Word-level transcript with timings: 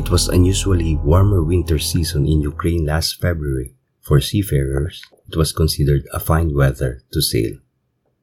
It 0.00 0.08
was 0.08 0.28
unusually 0.28 0.96
warmer 0.96 1.44
winter 1.44 1.78
season 1.78 2.24
in 2.24 2.40
Ukraine 2.40 2.86
last 2.86 3.20
February. 3.20 3.74
For 4.00 4.18
seafarers, 4.18 5.04
it 5.28 5.36
was 5.36 5.52
considered 5.52 6.08
a 6.10 6.18
fine 6.18 6.54
weather 6.56 7.02
to 7.12 7.20
sail. 7.20 7.60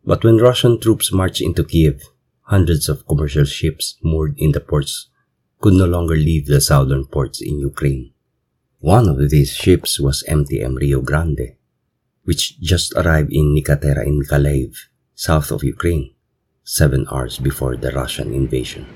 But 0.03 0.23
when 0.23 0.37
Russian 0.37 0.81
troops 0.81 1.13
marched 1.13 1.39
into 1.39 1.63
Kiev, 1.63 2.01
hundreds 2.49 2.89
of 2.89 3.05
commercial 3.05 3.45
ships 3.45 3.95
moored 4.01 4.33
in 4.39 4.53
the 4.53 4.59
ports 4.59 5.09
could 5.61 5.75
no 5.75 5.85
longer 5.85 6.15
leave 6.15 6.47
the 6.47 6.61
southern 6.61 7.05
ports 7.05 7.41
in 7.41 7.59
Ukraine. 7.59 8.11
One 8.79 9.07
of 9.07 9.29
these 9.29 9.53
ships 9.53 9.99
was 9.99 10.25
MTM 10.27 10.77
Rio 10.81 11.01
Grande, 11.01 11.57
which 12.23 12.59
just 12.59 12.91
arrived 12.95 13.31
in 13.31 13.53
Nika-Tera 13.53 14.03
in 14.03 14.19
Mykolaiv, 14.23 14.75
south 15.13 15.51
of 15.51 15.63
Ukraine, 15.63 16.09
seven 16.63 17.05
hours 17.11 17.37
before 17.37 17.77
the 17.77 17.91
Russian 17.91 18.33
invasion. 18.33 18.87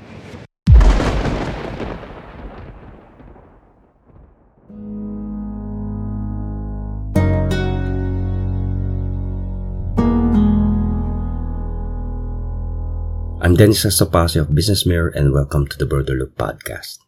I'm 13.52 13.58
Dennis 13.58 13.84
Estopace 13.84 14.40
of 14.40 14.56
Business 14.56 14.86
Mirror 14.86 15.10
and 15.10 15.34
welcome 15.34 15.68
to 15.68 15.78
the 15.78 15.86
Broader 15.86 16.16
Look 16.16 16.38
podcast. 16.38 17.00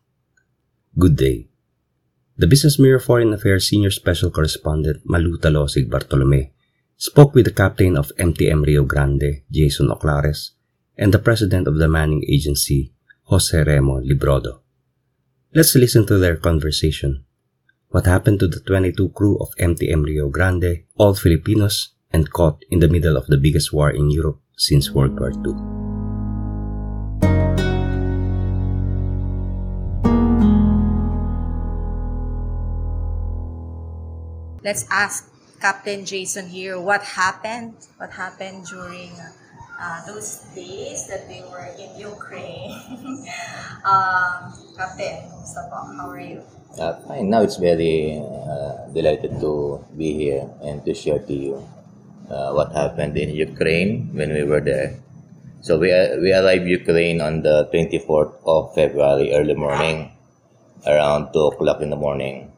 Good 0.99 1.15
day. 1.15 1.47
The 2.35 2.47
Business 2.47 2.77
Mirror 2.77 2.99
Foreign 2.99 3.31
Affairs 3.31 3.69
Senior 3.69 3.91
Special 3.91 4.29
Correspondent 4.29 5.07
Maluta 5.07 5.47
Talosig 5.47 5.89
Bartolome 5.89 6.51
spoke 6.97 7.33
with 7.33 7.45
the 7.45 7.55
captain 7.55 7.95
of 7.95 8.11
MTM 8.19 8.65
Rio 8.65 8.83
Grande, 8.83 9.47
Jason 9.49 9.87
Oclares, 9.87 10.51
and 10.97 11.13
the 11.13 11.23
president 11.23 11.65
of 11.65 11.77
the 11.77 11.87
manning 11.87 12.25
agency, 12.27 12.91
Jose 13.31 13.63
Remo 13.63 14.01
Librodo. 14.01 14.59
Let's 15.55 15.75
listen 15.75 16.05
to 16.07 16.17
their 16.17 16.35
conversation. 16.35 17.23
What 17.87 18.05
happened 18.05 18.41
to 18.41 18.49
the 18.49 18.59
22 18.59 19.15
crew 19.15 19.37
of 19.39 19.55
MTM 19.61 20.03
Rio 20.03 20.27
Grande, 20.27 20.83
all 20.97 21.15
Filipinos, 21.15 21.95
and 22.11 22.33
caught 22.33 22.65
in 22.69 22.79
the 22.79 22.89
middle 22.89 23.15
of 23.15 23.27
the 23.27 23.37
biggest 23.37 23.71
war 23.71 23.89
in 23.89 24.11
Europe 24.11 24.41
since 24.57 24.91
World 24.91 25.17
War 25.17 25.31
II? 25.31 25.82
Let's 34.63 34.87
ask 34.89 35.29
Captain 35.59 36.05
Jason 36.05 36.47
here 36.47 36.79
what 36.79 37.03
happened, 37.03 37.75
what 37.97 38.11
happened 38.11 38.65
during 38.65 39.11
uh, 39.79 39.99
those 40.07 40.47
days 40.55 41.07
that 41.07 41.27
they 41.27 41.43
were 41.51 41.67
in 41.75 41.91
Ukraine. 41.99 42.71
um, 43.83 44.55
Captain, 44.75 45.27
how 45.99 46.09
are 46.09 46.19
you? 46.19 46.41
Uh, 46.79 46.95
fine. 47.07 47.29
Now 47.29 47.43
it's 47.43 47.57
very 47.57 48.17
uh, 48.17 48.87
delighted 48.95 49.39
to 49.39 49.83
be 49.95 50.13
here 50.13 50.49
and 50.63 50.83
to 50.85 50.93
share 50.93 51.19
to 51.19 51.33
you 51.33 51.55
uh, 52.29 52.51
what 52.51 52.71
happened 52.71 53.17
in 53.17 53.35
Ukraine 53.35 54.09
when 54.15 54.33
we 54.33 54.43
were 54.43 54.61
there. 54.61 54.99
So 55.61 55.77
we 55.79 55.91
uh, 55.91 56.17
we 56.19 56.33
arrived 56.33 56.67
Ukraine 56.67 57.21
on 57.21 57.43
the 57.43 57.69
24th 57.71 58.35
of 58.47 58.73
February 58.75 59.31
early 59.31 59.55
morning, 59.55 60.11
around 60.87 61.31
2 61.31 61.39
o'clock 61.53 61.79
in 61.81 61.89
the 61.89 61.99
morning. 61.99 62.52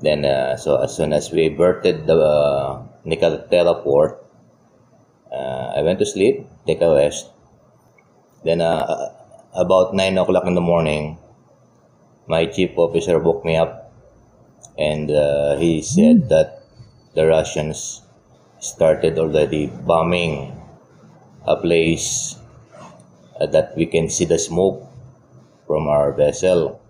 Then, 0.00 0.24
uh, 0.24 0.56
so 0.56 0.76
as 0.76 0.94
soon 0.94 1.12
as 1.12 1.32
we 1.32 1.48
berthed 1.48 2.06
the 2.06 2.14
uh, 2.14 2.82
Nika-Tera 3.04 3.82
port, 3.82 4.24
uh, 5.32 5.72
I 5.76 5.82
went 5.82 5.98
to 5.98 6.06
sleep, 6.06 6.46
take 6.66 6.80
a 6.80 6.94
rest. 6.94 7.30
Then, 8.44 8.60
uh, 8.60 9.10
about 9.54 9.94
9 9.94 10.18
o'clock 10.18 10.46
in 10.46 10.54
the 10.54 10.60
morning, 10.60 11.18
my 12.28 12.46
chief 12.46 12.76
officer 12.76 13.18
woke 13.18 13.44
me 13.44 13.56
up 13.56 13.90
and 14.78 15.10
uh, 15.10 15.56
he 15.56 15.82
said 15.82 16.28
that 16.28 16.62
the 17.14 17.26
Russians 17.26 18.02
started 18.60 19.18
already 19.18 19.66
bombing 19.66 20.54
a 21.46 21.56
place 21.56 22.36
uh, 23.40 23.46
that 23.46 23.74
we 23.76 23.86
can 23.86 24.08
see 24.08 24.24
the 24.24 24.38
smoke 24.38 24.86
from 25.66 25.88
our 25.88 26.12
vessel. 26.12 26.80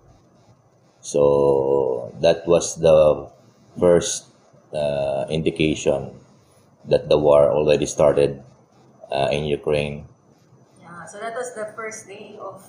So 1.12 2.12
that 2.20 2.46
was 2.46 2.76
the 2.76 3.30
first 3.80 4.28
uh, 4.74 5.24
indication 5.30 6.12
that 6.84 7.08
the 7.08 7.18
war 7.18 7.48
already 7.50 7.86
started 7.86 8.42
uh, 9.10 9.28
in 9.32 9.44
Ukraine. 9.44 10.06
Yeah, 10.80 11.04
so 11.06 11.18
that 11.20 11.34
was 11.34 11.54
the 11.54 11.72
first 11.76 12.06
day 12.08 12.36
of 12.40 12.60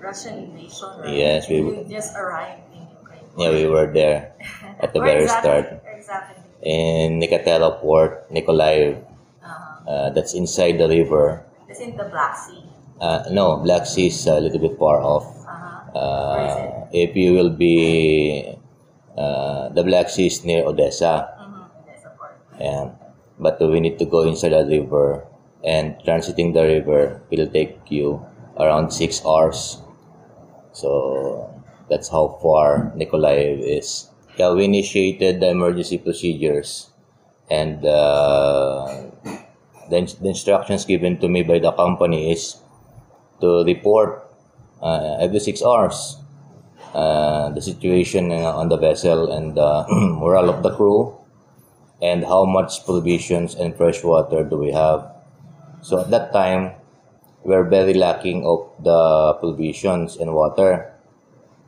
Russian 0.00 0.50
invasion, 0.50 0.88
right? 1.00 1.14
Yes, 1.14 1.48
we 1.48 1.60
just 1.88 2.12
arrived 2.16 2.68
in 2.74 2.84
Ukraine. 3.00 3.26
Yeah, 3.38 3.50
we 3.50 3.66
were 3.66 3.88
there 3.88 4.34
at 4.80 4.92
the 4.92 5.00
very 5.10 5.24
exactly, 5.24 5.40
start. 5.40 5.66
Exactly. 5.96 6.36
In 6.62 7.18
Nika-Tera 7.18 7.70
port, 7.80 8.28
Mykolaiv. 8.30 9.00
Uh-huh. 9.00 9.90
Uh, 9.90 10.08
that's 10.10 10.34
inside 10.34 10.78
the 10.78 10.88
river. 10.88 11.44
It's 11.68 11.80
in 11.80 11.96
the 11.96 12.04
Black 12.04 12.36
Sea. 12.36 12.62
Uh, 13.00 13.24
no, 13.30 13.56
Black 13.58 13.86
Sea 13.86 14.06
is 14.08 14.26
a 14.26 14.38
little 14.40 14.60
bit 14.60 14.78
far 14.78 15.02
off. 15.02 15.26
Uh, 15.94 16.86
if 16.92 17.16
you 17.16 17.32
will 17.34 17.50
be 17.50 18.56
uh, 19.16 19.68
the 19.70 19.82
Black 19.84 20.08
Sea 20.08 20.26
is 20.26 20.44
near 20.44 20.64
Odessa. 20.64 21.28
Mm-hmm. 21.38 22.60
Yeah. 22.60 22.90
But 23.38 23.60
we 23.60 23.80
need 23.80 23.98
to 23.98 24.04
go 24.04 24.22
inside 24.22 24.50
the 24.50 24.64
river 24.64 25.26
and 25.64 25.96
transiting 26.04 26.54
the 26.54 26.62
river 26.62 27.22
will 27.30 27.46
take 27.48 27.78
you 27.90 28.24
around 28.58 28.90
six 28.90 29.24
hours. 29.24 29.78
So 30.72 31.52
that's 31.88 32.08
how 32.08 32.38
far 32.42 32.92
Mykolaiv 32.96 33.60
is. 33.60 34.08
Yeah, 34.38 34.52
we 34.52 34.64
initiated 34.64 35.40
the 35.40 35.50
emergency 35.50 35.98
procedures 35.98 36.90
and 37.50 37.84
uh, 37.84 39.04
the, 39.90 40.16
the 40.20 40.28
instructions 40.28 40.84
given 40.84 41.18
to 41.18 41.28
me 41.28 41.42
by 41.42 41.58
the 41.58 41.72
company 41.72 42.32
is 42.32 42.56
to 43.40 43.64
report 43.64 44.21
uh, 44.82 45.16
every 45.20 45.40
six 45.40 45.62
hours 45.62 46.18
uh, 46.94 47.48
the 47.50 47.62
situation 47.62 48.32
on 48.32 48.68
the 48.68 48.76
vessel 48.76 49.32
and 49.32 49.56
the 49.56 49.86
morale 50.20 50.50
of 50.50 50.62
the 50.62 50.74
crew 50.74 51.16
and 52.02 52.24
how 52.24 52.44
much 52.44 52.84
provisions 52.84 53.54
and 53.54 53.76
fresh 53.76 54.02
water 54.02 54.44
do 54.44 54.56
we 54.58 54.72
have. 54.72 55.08
So 55.80 56.00
at 56.00 56.10
that 56.10 56.32
time, 56.32 56.72
we're 57.44 57.64
very 57.64 57.94
lacking 57.94 58.44
of 58.44 58.70
the 58.82 59.34
provisions 59.40 60.16
and 60.16 60.34
water 60.34 60.92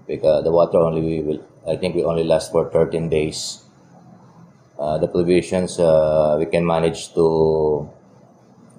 because 0.06 0.44
the 0.44 0.52
water 0.52 0.78
only 0.78 1.00
we 1.00 1.20
will 1.22 1.44
I 1.66 1.76
think 1.76 1.94
we 1.94 2.04
only 2.04 2.24
last 2.24 2.52
for 2.52 2.68
13 2.70 3.08
days. 3.08 3.64
Uh, 4.78 4.98
the 4.98 5.08
provisions 5.08 5.78
uh, 5.78 6.36
we 6.38 6.46
can 6.46 6.66
manage 6.66 7.14
to 7.14 7.88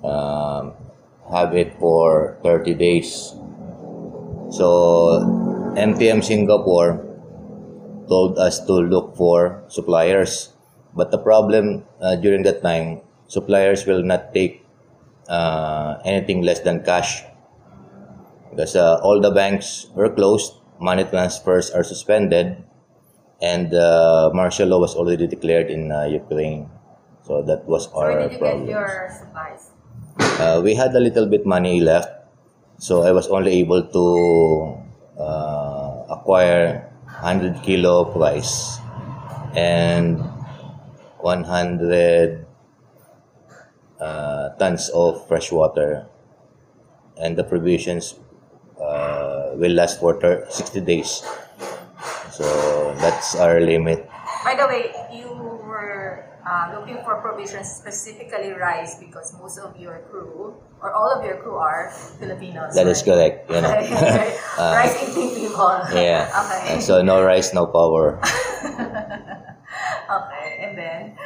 um, 0.03 0.73
have 1.31 1.55
it 1.55 1.73
for 1.79 2.37
30 2.43 2.75
days. 2.75 3.33
So 4.55 5.19
MTM 5.75 6.23
Singapore 6.23 7.03
told 8.07 8.39
us 8.39 8.63
to 8.65 8.73
look 8.73 9.15
for 9.15 9.63
suppliers. 9.67 10.55
But 10.95 11.11
the 11.11 11.19
problem 11.19 11.83
uh, 11.99 12.15
during 12.15 12.43
that 12.43 12.63
time, 12.63 13.01
suppliers 13.27 13.85
will 13.85 14.03
not 14.03 14.33
take 14.33 14.63
uh, 15.27 15.99
anything 16.05 16.41
less 16.41 16.61
than 16.61 16.83
cash 16.85 17.23
because 18.55 18.75
uh, 18.75 19.03
all 19.03 19.19
the 19.19 19.31
banks 19.31 19.87
were 19.95 20.07
closed, 20.07 20.53
money 20.79 21.03
transfers 21.03 21.69
are 21.71 21.83
suspended, 21.83 22.63
and 23.41 23.73
uh, 23.73 24.31
martial 24.33 24.69
law 24.69 24.79
was 24.79 24.95
already 24.95 25.27
declared 25.27 25.69
in 25.69 25.91
uh, 25.91 26.05
Ukraine. 26.07 26.69
So 27.27 27.43
that 27.43 27.65
was 27.67 27.91
so 27.91 27.99
our 27.99 28.31
you 28.31 28.37
problem. 28.39 28.65
get 28.65 28.71
your 28.71 29.11
supplies? 29.11 29.71
Uh, 30.39 30.61
we 30.63 30.75
had 30.75 30.95
a 30.95 31.01
little 31.03 31.27
bit 31.27 31.45
money 31.45 31.81
left, 31.81 32.14
so 32.85 33.01
I 33.01 33.11
was 33.17 33.25
only 33.33 33.65
able 33.65 33.81
to 33.81 34.05
uh, 35.17 36.05
acquire 36.05 36.85
100 37.17 37.65
kilo 37.65 38.05
price 38.13 38.77
and 39.57 40.21
100 41.17 42.45
uh, 43.99 44.49
tons 44.61 44.89
of 44.93 45.25
fresh 45.27 45.51
water. 45.51 46.05
And 47.17 47.35
the 47.35 47.43
provisions 47.43 48.19
uh, 48.77 49.57
will 49.57 49.73
last 49.73 49.99
for 49.99 50.21
60 50.21 50.81
days. 50.81 51.25
So 52.29 52.45
that's 53.01 53.33
our 53.33 53.61
limit. 53.61 54.05
By 54.45 54.53
the 54.53 54.67
way 54.69 54.93
you 55.09 55.54
were 55.85 56.25
uh, 56.41 56.73
looking 56.73 56.97
for 57.05 57.21
provisions 57.21 57.69
specifically 57.69 58.51
rice 58.57 58.97
because 58.97 59.33
most 59.37 59.61
of 59.61 59.77
your 59.77 60.01
crew 60.09 60.57
or 60.81 60.89
all 60.93 61.13
of 61.13 61.21
your 61.25 61.37
crew 61.41 61.55
are 61.55 61.93
Filipinos. 62.17 62.73
That 62.73 62.89
right? 62.89 62.97
is 62.97 63.01
correct. 63.05 63.49
You 63.49 63.61
know. 63.61 63.69
uh, 64.57 64.73
rice 64.81 64.97
eating 65.05 65.29
people. 65.37 65.77
Yeah. 65.93 66.25
Okay. 66.65 66.81
So 66.81 67.01
no 67.01 67.21
rice, 67.21 67.53
no 67.53 67.65
power. 67.69 68.17
okay, 70.09 70.47
and 70.61 70.73
then. 70.77 71.17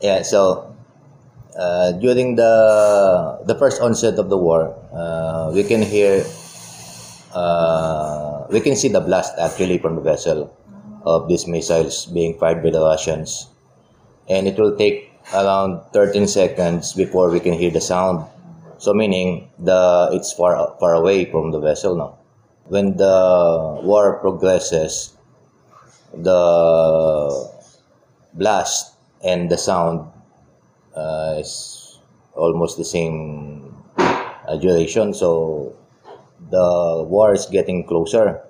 Yeah. 0.00 0.22
So 0.24 0.72
uh, 1.56 1.92
during 2.00 2.36
the 2.36 2.54
the 3.44 3.54
first 3.54 3.80
onset 3.80 4.18
of 4.18 4.28
the 4.32 4.38
war, 4.38 4.72
uh, 4.92 5.52
we 5.52 5.64
can 5.64 5.82
hear 5.82 6.24
uh, 7.34 8.46
we 8.50 8.60
can 8.60 8.76
see 8.76 8.88
the 8.88 9.00
blast 9.00 9.36
actually 9.38 9.78
from 9.78 9.96
the 9.96 10.04
vessel 10.04 10.52
of 11.04 11.28
these 11.28 11.46
missiles 11.46 12.06
being 12.06 12.36
fired 12.38 12.62
by 12.62 12.70
the 12.70 12.80
Russians, 12.80 13.48
and 14.28 14.46
it 14.46 14.58
will 14.58 14.76
take 14.76 15.12
around 15.34 15.80
13 15.92 16.26
seconds 16.26 16.92
before 16.92 17.30
we 17.30 17.40
can 17.40 17.52
hear 17.52 17.70
the 17.70 17.80
sound. 17.80 18.24
So 18.78 18.94
meaning 18.94 19.50
the 19.58 20.10
it's 20.12 20.32
far 20.32 20.76
far 20.78 20.94
away 20.94 21.24
from 21.30 21.50
the 21.50 21.60
vessel 21.60 21.96
now. 21.96 22.18
When 22.68 22.96
the 22.96 23.80
war 23.82 24.18
progresses, 24.20 25.16
the 26.14 27.50
blast 28.34 28.94
and 29.24 29.50
the 29.50 29.58
sound 29.58 30.06
uh, 30.94 31.36
is 31.38 31.98
almost 32.34 32.76
the 32.76 32.84
same 32.84 33.74
uh, 33.98 34.56
duration. 34.56 35.12
So 35.12 35.74
the 36.50 37.04
war 37.08 37.34
is 37.34 37.46
getting 37.46 37.84
closer. 37.84 38.42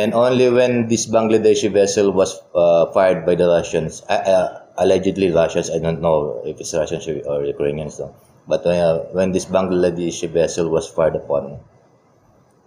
And 0.00 0.14
only 0.14 0.48
when 0.50 0.88
this 0.88 1.06
Bangladeshi 1.06 1.70
vessel 1.72 2.12
was 2.12 2.40
uh, 2.54 2.86
fired 2.92 3.26
by 3.26 3.34
the 3.34 3.48
Russians, 3.48 4.02
uh, 4.08 4.12
uh, 4.12 4.62
allegedly 4.78 5.30
Russians, 5.32 5.68
I 5.70 5.78
don't 5.78 6.00
know 6.00 6.40
if 6.44 6.60
it's 6.60 6.72
Russians 6.74 7.06
or 7.08 7.44
Ukrainians 7.44 7.98
though, 7.98 8.14
but 8.46 8.64
uh, 8.66 9.00
when 9.16 9.32
this 9.32 9.46
Bangladeshi 9.46 10.28
vessel 10.30 10.68
was 10.70 10.88
fired 10.88 11.16
upon, 11.16 11.58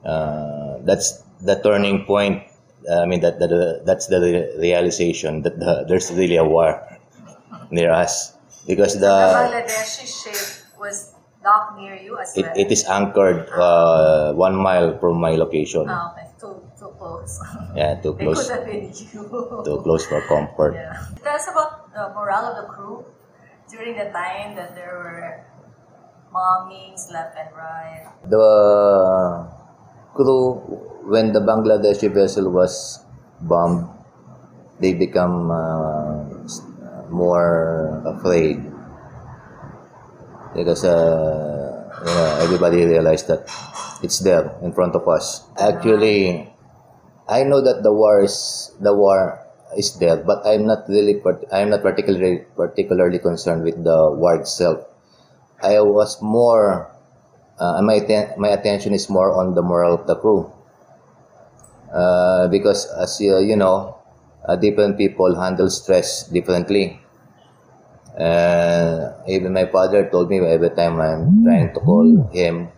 uh, 0.06 0.78
that's 0.84 1.22
the 1.42 1.56
turning 1.62 2.06
point. 2.06 2.44
I 2.92 3.06
mean, 3.06 3.22
that, 3.22 3.38
that 3.40 3.84
that's 3.86 4.08
the 4.08 4.20
re- 4.20 4.50
realization 4.58 5.44
that 5.44 5.60
the, 5.60 5.86
there's 5.88 6.12
really 6.12 6.36
a 6.38 6.44
war 6.44 6.82
near 7.72 7.92
us 7.92 8.34
because 8.68 8.96
The 8.96 9.02
the 9.02 9.08
Bangladeshi 9.08 10.06
ship 10.10 10.66
was 10.80 11.14
docked 11.44 11.78
near 11.78 11.96
you 11.96 12.18
as 12.20 12.36
it, 12.36 12.46
well. 12.46 12.54
it 12.58 12.72
is 12.72 12.86
anchored 12.86 13.50
uh, 13.54 14.34
one 14.34 14.56
mile 14.56 14.98
from 14.98 15.18
my 15.22 15.36
location. 15.36 15.86
Ah, 15.90 16.14
okay. 16.14 16.28
Too 16.40 16.61
close. 17.12 17.40
Yeah, 17.76 17.96
too 18.02 18.16
It 18.16 18.20
close, 18.24 18.48
could 18.48 18.56
have 18.56 18.66
been 18.66 18.86
you. 18.92 19.64
too 19.68 19.78
close 19.84 20.06
for 20.06 20.22
comfort. 20.28 20.74
Yeah. 20.76 20.96
Tell 21.24 21.36
us 21.36 21.48
about 21.52 21.92
the 21.94 22.12
morale 22.16 22.52
of 22.52 22.56
the 22.64 22.68
crew 22.72 23.06
during 23.70 23.96
the 23.98 24.12
time 24.12 24.56
that 24.56 24.76
there 24.76 24.96
were 24.96 25.44
bombings 26.32 27.12
left 27.12 27.36
and 27.38 27.50
right. 27.56 28.08
The 28.28 29.48
crew, 30.16 30.60
when 31.08 31.32
the 31.34 31.40
Bangladeshi 31.40 32.12
vessel 32.14 32.52
was 32.52 33.04
bombed, 33.42 33.88
they 34.80 34.94
become 34.94 35.52
uh, 35.52 36.26
more 37.10 38.02
afraid 38.06 38.64
because 40.56 40.84
uh, 40.84 41.90
you 42.04 42.12
know, 42.12 42.38
everybody 42.42 42.84
realized 42.86 43.28
that 43.28 43.48
it's 44.04 44.20
there 44.20 44.58
in 44.62 44.74
front 44.74 44.96
of 44.96 45.08
us. 45.08 45.44
Actually, 45.58 46.51
I 47.32 47.44
know 47.48 47.62
that 47.64 47.82
the 47.82 47.94
war 47.94 48.22
is 48.22 48.72
the 48.82 48.94
war 48.94 49.40
is 49.78 49.96
there, 49.98 50.18
but 50.18 50.46
I'm 50.46 50.68
not 50.68 50.84
really 50.90 51.16
I'm 51.52 51.70
not 51.72 51.82
particularly 51.82 52.44
particularly 52.60 53.20
concerned 53.20 53.64
with 53.64 53.80
the 53.84 54.12
war 54.12 54.36
itself. 54.36 54.84
I 55.64 55.80
was 55.80 56.22
more 56.22 56.92
uh, 57.58 57.82
my 57.82 58.04
atten- 58.04 58.36
my 58.38 58.50
attention 58.50 58.94
is 58.94 59.10
more 59.10 59.32
on 59.40 59.56
the 59.56 59.64
morale 59.64 59.96
of 59.96 60.08
the 60.08 60.16
crew. 60.16 60.52
Uh, 61.94 62.48
because 62.48 62.88
as 63.00 63.20
you, 63.20 63.40
you 63.40 63.56
know, 63.56 63.96
uh, 64.48 64.56
different 64.56 64.98
people 64.98 65.36
handle 65.40 65.70
stress 65.70 66.24
differently. 66.28 67.00
Uh, 68.18 69.14
even 69.28 69.54
my 69.54 69.66
father 69.66 70.10
told 70.10 70.30
me 70.30 70.40
every 70.40 70.70
time 70.72 71.00
I'm 71.00 71.44
trying 71.44 71.74
to 71.74 71.80
call 71.80 72.30
him 72.34 72.70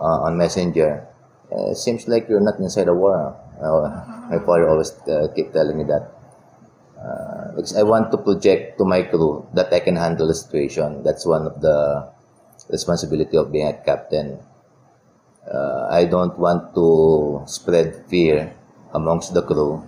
uh, 0.00 0.28
on 0.28 0.36
Messenger, 0.36 1.06
uh, 1.50 1.74
seems 1.74 2.08
like 2.08 2.28
you're 2.28 2.40
not 2.44 2.58
inside 2.58 2.88
a 2.88 2.94
war. 2.94 3.36
My 3.62 4.38
father 4.44 4.68
always 4.68 4.92
uh, 5.06 5.28
keep 5.34 5.52
telling 5.52 5.78
me 5.78 5.84
that. 5.84 6.10
Uh, 6.98 7.56
because 7.56 7.76
I 7.76 7.82
want 7.82 8.10
to 8.12 8.18
project 8.18 8.78
to 8.78 8.84
my 8.84 9.02
crew 9.02 9.46
that 9.54 9.72
I 9.72 9.80
can 9.80 9.96
handle 9.96 10.26
the 10.26 10.34
situation. 10.34 11.02
That's 11.02 11.26
one 11.26 11.46
of 11.46 11.60
the 11.60 12.10
responsibility 12.70 13.36
of 13.36 13.50
being 13.50 13.66
a 13.66 13.72
captain. 13.74 14.38
Uh, 15.46 15.88
I 15.90 16.04
don't 16.04 16.38
want 16.38 16.74
to 16.74 17.42
spread 17.46 18.06
fear 18.06 18.54
amongst 18.94 19.34
the 19.34 19.42
crew, 19.42 19.82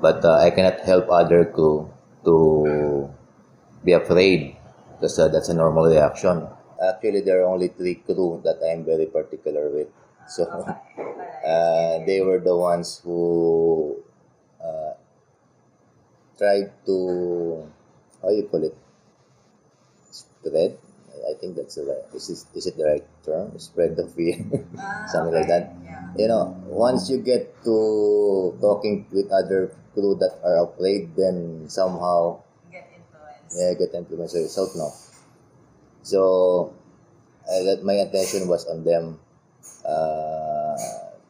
but 0.00 0.24
uh, 0.24 0.38
I 0.38 0.50
cannot 0.50 0.80
help 0.80 1.10
other 1.10 1.44
crew 1.44 1.92
to 2.24 3.10
be 3.84 3.92
afraid 3.92 4.56
because 4.94 5.18
uh, 5.18 5.28
that's 5.28 5.48
a 5.48 5.54
normal 5.54 5.84
reaction. 5.84 6.48
Actually, 6.82 7.20
there 7.20 7.42
are 7.42 7.48
only 7.52 7.68
three 7.68 7.96
crew 7.96 8.40
that 8.44 8.58
I'm 8.64 8.84
very 8.84 9.06
particular 9.06 9.68
with. 9.68 9.88
So 10.28 10.44
uh, 11.46 12.04
they 12.06 12.20
were 12.20 12.40
the 12.40 12.56
ones 12.56 13.00
who 13.04 14.02
uh, 14.62 14.94
tried 16.38 16.70
to, 16.86 17.68
how 18.22 18.30
you 18.30 18.44
call 18.50 18.64
it, 18.64 18.76
spread. 20.10 20.78
I 21.28 21.34
think 21.38 21.56
that's 21.56 21.76
the 21.76 21.84
right. 21.84 22.04
Is, 22.14 22.28
this, 22.28 22.46
is 22.54 22.66
it 22.66 22.76
the 22.76 22.84
right 22.84 23.06
term? 23.24 23.58
Spread 23.58 23.96
the 23.96 24.06
fear, 24.06 24.36
something 25.12 25.34
like 25.34 25.46
that. 25.48 25.70
Yeah. 25.84 26.10
You 26.18 26.28
know, 26.28 26.56
once 26.66 27.10
you 27.10 27.18
get 27.18 27.54
to 27.64 28.56
talking 28.60 29.06
with 29.12 29.30
other 29.30 29.70
crew 29.94 30.16
that 30.20 30.40
are 30.42 30.64
afraid, 30.66 31.14
then 31.16 31.68
somehow 31.68 32.40
Get 32.72 32.88
influenced. 32.90 33.56
yeah, 33.58 33.74
get 33.78 33.94
influence 33.94 34.34
yourself 34.34 34.70
now. 34.74 34.90
So, 36.02 36.74
I 37.50 37.64
got 37.64 37.84
my 37.84 37.94
attention 37.94 38.48
was 38.48 38.66
on 38.66 38.84
them, 38.84 39.20
uh, 39.84 40.76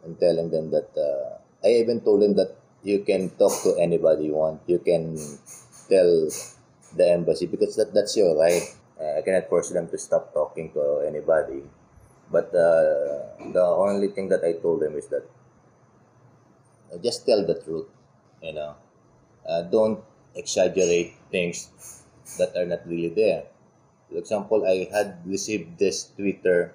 and 0.04 0.18
telling 0.18 0.50
them 0.50 0.70
that 0.70 0.90
uh, 0.96 1.38
I 1.64 1.80
even 1.82 2.00
told 2.00 2.22
them 2.22 2.34
that 2.36 2.56
you 2.82 3.00
can 3.00 3.30
talk 3.30 3.52
to 3.62 3.76
anybody 3.78 4.26
you 4.26 4.34
want. 4.34 4.60
You 4.66 4.78
can 4.78 5.16
tell 5.88 6.28
the 6.96 7.06
embassy 7.10 7.46
because 7.46 7.76
that, 7.76 7.94
that's 7.94 8.16
your 8.16 8.36
right. 8.36 8.62
Uh, 9.00 9.18
I 9.18 9.22
cannot 9.22 9.48
force 9.48 9.70
them 9.70 9.88
to 9.88 9.98
stop 9.98 10.32
talking 10.32 10.72
to 10.72 11.04
anybody. 11.06 11.62
But 12.30 12.48
uh, 12.54 13.36
the 13.52 13.62
only 13.62 14.08
thing 14.08 14.28
that 14.30 14.42
I 14.44 14.54
told 14.54 14.80
them 14.80 14.96
is 14.96 15.06
that 15.08 15.24
uh, 16.92 16.98
just 16.98 17.26
tell 17.26 17.44
the 17.46 17.54
truth. 17.54 17.86
You 18.42 18.54
know, 18.54 18.74
uh, 19.48 19.62
don't 19.62 20.00
exaggerate 20.34 21.14
things 21.30 21.70
that 22.38 22.56
are 22.56 22.66
not 22.66 22.86
really 22.86 23.10
there. 23.10 23.44
For 24.10 24.18
example, 24.18 24.66
I 24.66 24.88
had 24.90 25.22
received 25.24 25.78
this 25.78 26.10
Twitter 26.16 26.74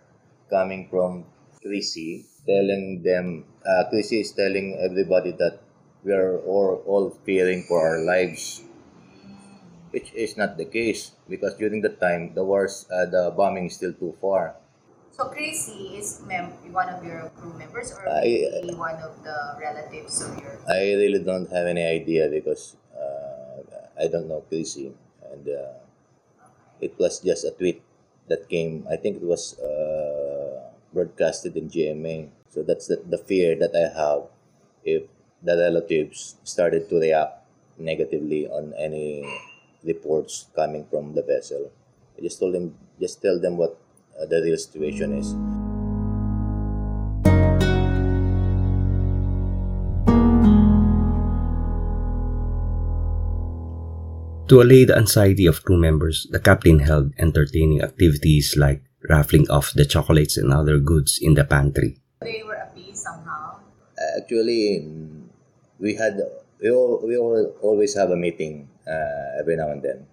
coming 0.49 0.87
from 0.89 1.25
Chrissy 1.67 2.25
telling 2.47 3.03
them, 3.03 3.45
uh, 3.67 3.83
Chrissy 3.89 4.21
is 4.21 4.31
telling 4.31 4.79
everybody 4.79 5.31
that 5.33 5.59
we 6.03 6.13
are 6.13 6.39
all, 6.39 6.83
all 6.87 7.09
fearing 7.25 7.63
for 7.67 7.79
our 7.87 7.99
lives, 7.99 8.63
which 9.91 10.11
is 10.13 10.35
not 10.37 10.57
the 10.57 10.65
case 10.65 11.11
because 11.29 11.55
during 11.55 11.81
the 11.81 11.89
time 11.89 12.33
the 12.35 12.43
wars, 12.43 12.85
uh, 12.91 13.05
the 13.05 13.33
bombing 13.35 13.67
is 13.67 13.75
still 13.75 13.93
too 13.93 14.15
far. 14.21 14.55
So 15.11 15.25
Chrissy 15.29 15.97
is 15.97 16.21
mem- 16.27 16.53
one 16.71 16.89
of 16.89 17.03
your 17.03 17.31
crew 17.37 17.53
members 17.57 17.91
or 17.91 18.05
I- 18.07 18.45
one 18.77 18.99
of 19.01 19.23
the 19.23 19.57
relatives 19.59 20.21
of 20.21 20.37
your 20.41 20.53
I 20.69 20.93
really 20.93 21.23
don't 21.23 21.49
have 21.49 21.65
any 21.65 21.83
idea 21.85 22.29
because 22.29 22.75
uh, 22.93 23.63
I 23.99 24.07
don't 24.07 24.27
know 24.27 24.43
Chrissy, 24.49 24.93
and 25.31 25.47
uh, 25.49 25.73
it 26.81 26.93
was 26.99 27.19
just 27.19 27.45
a 27.45 27.51
tweet 27.51 27.81
that 28.27 28.49
came. 28.49 28.85
I 28.91 28.95
think 28.97 29.17
it 29.17 29.25
was 29.25 29.57
uh, 29.59 30.26
broadcasted 30.93 31.55
in 31.57 31.69
GMA. 31.69 32.29
So 32.49 32.63
that's 32.63 32.87
the, 32.87 33.01
the 33.05 33.17
fear 33.17 33.55
that 33.55 33.75
I 33.75 33.93
have 33.93 34.23
if 34.83 35.03
the 35.43 35.57
relatives 35.57 36.35
started 36.43 36.89
to 36.89 36.99
react 36.99 37.43
negatively 37.77 38.47
on 38.47 38.73
any 38.77 39.23
reports 39.83 40.47
coming 40.55 40.85
from 40.89 41.13
the 41.13 41.21
vessel. 41.21 41.71
I 42.17 42.21
just 42.21 42.39
told 42.39 42.55
them, 42.55 42.75
just 42.99 43.21
tell 43.21 43.39
them 43.39 43.57
what 43.57 43.77
uh, 44.19 44.25
the 44.25 44.41
real 44.41 44.57
situation 44.57 45.13
is. 45.13 45.35
To 54.47 54.61
allay 54.61 54.85
the 54.85 54.95
anxiety 54.95 55.45
of 55.45 55.65
crew 55.65 55.75
members, 55.75 56.25
the 56.31 56.39
captain 56.39 56.79
held 56.79 57.11
entertaining 57.19 57.81
activities 57.81 58.55
like 58.55 58.81
raffling 59.09 59.49
off 59.49 59.73
the 59.73 59.85
chocolates 59.85 60.37
and 60.37 60.53
other 60.53 60.79
goods 60.79 61.19
in 61.21 61.33
the 61.33 61.43
pantry. 61.43 61.97
They 62.21 62.43
were 62.45 62.59
appeased 62.59 63.03
somehow. 63.03 63.59
Actually, 64.17 64.85
we 65.79 65.95
had 65.95 66.21
we 66.61 66.69
all, 66.69 67.01
we 67.05 67.17
all 67.17 67.53
always 67.61 67.95
have 67.95 68.11
a 68.11 68.15
meeting 68.15 68.69
uh, 68.85 69.39
every 69.39 69.55
now 69.55 69.69
and 69.69 69.81
then, 69.81 70.07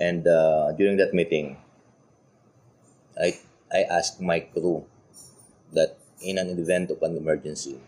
and 0.00 0.26
uh, 0.26 0.72
during 0.72 0.96
that 0.98 1.12
meeting, 1.14 1.56
I 3.20 3.36
I 3.72 3.84
asked 3.88 4.20
my 4.20 4.40
crew 4.40 4.84
that 5.72 5.98
in 6.22 6.38
an 6.38 6.56
event 6.58 6.90
of 6.90 7.02
an 7.02 7.16
emergency, 7.16 7.80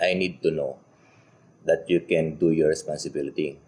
I 0.00 0.14
need 0.14 0.42
to 0.42 0.50
know 0.50 0.78
that 1.64 1.90
you 1.90 2.00
can 2.00 2.36
do 2.36 2.50
your 2.50 2.68
responsibility. 2.68 3.58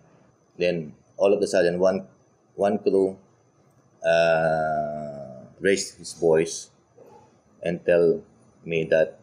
Then 0.58 0.94
all 1.16 1.32
of 1.32 1.42
a 1.42 1.46
sudden, 1.46 1.78
one 1.78 2.06
one 2.54 2.78
crew 2.78 3.18
uh, 4.04 5.09
raised 5.60 5.98
his 5.98 6.12
voice 6.14 6.70
and 7.62 7.84
tell 7.84 8.22
me 8.64 8.84
that 8.90 9.20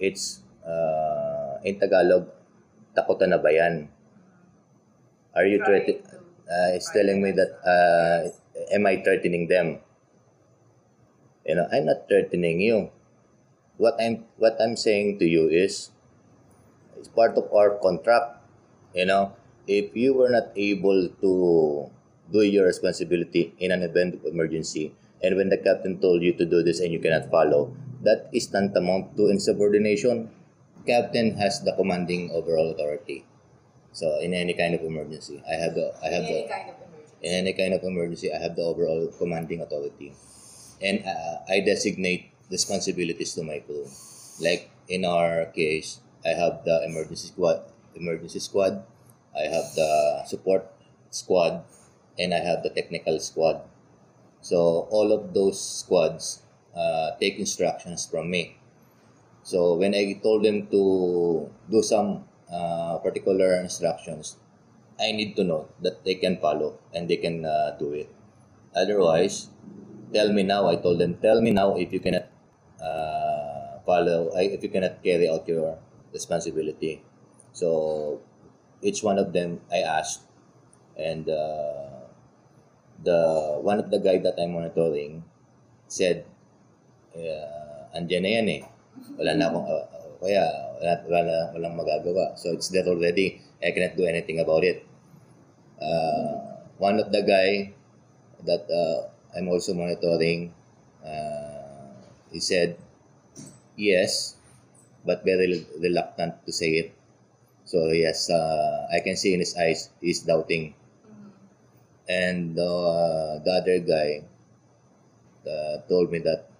it's 0.00 0.40
uh, 0.64 1.60
in 1.62 1.76
Tagalog, 1.76 2.24
takutan 2.96 3.36
na 3.36 3.38
ba 3.38 3.52
yan? 3.52 3.86
Are 5.36 5.44
you 5.46 5.60
threatening? 5.62 6.02
Uh, 6.50 6.74
it's 6.74 6.90
telling 6.90 7.22
me 7.22 7.30
that 7.36 7.52
uh, 7.62 8.26
am 8.74 8.88
I 8.88 8.98
threatening 9.04 9.46
them? 9.46 9.78
You 11.46 11.54
know, 11.60 11.68
I'm 11.70 11.86
not 11.86 12.08
threatening 12.08 12.58
you. 12.58 12.90
What 13.76 14.00
I'm 14.00 14.24
what 14.40 14.56
I'm 14.58 14.74
saying 14.74 15.20
to 15.22 15.26
you 15.28 15.46
is, 15.48 15.92
it's 16.98 17.08
part 17.12 17.36
of 17.38 17.46
our 17.54 17.78
contract. 17.78 18.40
You 18.96 19.06
know, 19.06 19.36
if 19.68 19.94
you 19.94 20.16
were 20.16 20.32
not 20.32 20.50
able 20.56 21.06
to 21.22 21.32
do 22.32 22.42
your 22.42 22.66
responsibility 22.66 23.54
in 23.58 23.70
an 23.70 23.82
event 23.82 24.14
of 24.14 24.24
emergency, 24.24 24.92
and 25.22 25.36
when 25.36 25.48
the 25.48 25.58
captain 25.58 25.98
told 26.00 26.22
you 26.22 26.32
to 26.34 26.44
do 26.44 26.62
this 26.62 26.80
and 26.80 26.92
you 26.92 27.00
cannot 27.00 27.30
follow, 27.30 27.72
that 28.02 28.28
is 28.32 28.46
tantamount 28.46 29.16
to 29.16 29.28
insubordination. 29.28 30.30
Captain 30.86 31.36
has 31.36 31.60
the 31.60 31.72
commanding 31.76 32.30
overall 32.32 32.70
authority. 32.70 33.24
So 33.92 34.18
in 34.20 34.32
any 34.34 34.54
kind 34.54 34.74
of 34.74 34.82
emergency, 34.82 35.42
I 35.48 35.54
have 35.60 35.74
the 35.74 35.92
I 36.02 36.08
have 36.08 36.24
Any 36.24 36.42
the 36.42 36.48
kind 36.48 36.70
of 36.70 36.76
emergency. 36.78 37.14
in 37.22 37.32
any 37.34 37.52
kind 37.52 37.74
of 37.74 37.82
emergency, 37.82 38.28
I 38.32 38.38
have 38.38 38.54
the 38.56 38.62
overall 38.62 39.08
commanding 39.18 39.60
authority, 39.60 40.14
and 40.80 41.04
uh, 41.04 41.44
I 41.48 41.60
designate 41.60 42.30
responsibilities 42.50 43.34
to 43.34 43.42
my 43.42 43.58
crew. 43.60 43.86
Like 44.40 44.70
in 44.88 45.04
our 45.04 45.46
case, 45.52 46.00
I 46.24 46.30
have 46.38 46.64
the 46.64 46.84
emergency 46.86 47.28
squad, 47.28 47.62
emergency 47.94 48.38
squad, 48.40 48.82
I 49.36 49.46
have 49.50 49.66
the 49.74 50.24
support 50.26 50.70
squad, 51.10 51.62
and 52.20 52.36
I 52.36 52.40
have 52.44 52.62
the 52.62 52.68
technical 52.70 53.18
squad. 53.18 53.64
So 54.42 54.86
all 54.92 55.12
of 55.12 55.32
those 55.32 55.56
squads 55.56 56.42
uh, 56.76 57.16
take 57.20 57.38
instructions 57.38 58.04
from 58.04 58.30
me. 58.30 58.60
So 59.42 59.74
when 59.74 59.94
I 59.94 60.20
told 60.22 60.44
them 60.44 60.68
to 60.68 61.48
do 61.70 61.82
some 61.82 62.24
uh, 62.52 62.98
particular 62.98 63.58
instructions, 63.60 64.36
I 65.00 65.12
need 65.12 65.34
to 65.36 65.44
know 65.44 65.68
that 65.80 66.04
they 66.04 66.16
can 66.16 66.36
follow 66.36 66.78
and 66.92 67.08
they 67.08 67.16
can 67.16 67.44
uh, 67.44 67.76
do 67.78 67.92
it. 67.92 68.12
Otherwise, 68.76 69.48
tell 70.12 70.30
me 70.32 70.42
now. 70.42 70.68
I 70.68 70.76
told 70.76 71.00
them, 71.00 71.16
tell 71.22 71.40
me 71.40 71.50
now 71.50 71.76
if 71.76 71.92
you 71.92 72.00
cannot 72.00 72.28
uh, 72.84 73.80
follow, 73.86 74.30
if 74.36 74.62
you 74.62 74.68
cannot 74.68 75.02
carry 75.02 75.28
out 75.28 75.48
your 75.48 75.78
responsibility. 76.12 77.02
So 77.52 78.20
each 78.82 79.02
one 79.02 79.18
of 79.18 79.32
them 79.32 79.60
I 79.72 79.78
asked, 79.78 80.20
and 80.96 81.28
uh, 81.28 81.99
the 83.02 83.58
one 83.62 83.78
of 83.80 83.90
the 83.90 83.98
guy 83.98 84.18
that 84.18 84.36
I'm 84.38 84.52
monitoring 84.52 85.24
said, 85.88 86.24
uh, 87.16 87.96
andyan 87.96 88.22
na 88.22 88.30
yan 88.38 88.48
eh. 88.48 88.62
Wala 89.16 89.32
na 89.34 89.48
akong, 89.48 89.66
uh, 89.66 89.84
uh, 89.88 90.10
kaya 90.20 90.44
wala, 90.78 90.94
wala, 91.08 91.36
walang 91.56 91.74
magagawa. 91.76 92.36
So 92.36 92.52
it's 92.52 92.68
there 92.68 92.86
already. 92.86 93.40
I 93.62 93.72
cannot 93.72 93.96
do 93.96 94.04
anything 94.04 94.40
about 94.40 94.64
it. 94.64 94.84
Uh, 95.80 96.60
one 96.76 97.00
of 97.00 97.12
the 97.12 97.22
guy 97.24 97.72
that 98.44 98.64
uh, 98.68 99.08
I'm 99.36 99.48
also 99.48 99.74
monitoring, 99.74 100.52
uh, 101.04 101.96
he 102.32 102.40
said, 102.40 102.76
yes, 103.76 104.36
but 105.04 105.24
very 105.24 105.66
reluctant 105.80 106.44
to 106.46 106.52
say 106.52 106.70
it. 106.84 106.88
So 107.64 107.88
yes, 107.92 108.28
uh, 108.28 108.88
I 108.92 109.00
can 109.00 109.16
see 109.16 109.32
in 109.32 109.40
his 109.40 109.56
eyes 109.56 109.90
he's 110.00 110.20
doubting. 110.20 110.74
And 112.10 112.58
uh, 112.58 113.38
the 113.46 113.52
other 113.62 113.78
guy 113.86 114.26
uh, 115.46 115.86
told 115.86 116.10
me 116.10 116.18
that 116.26 116.50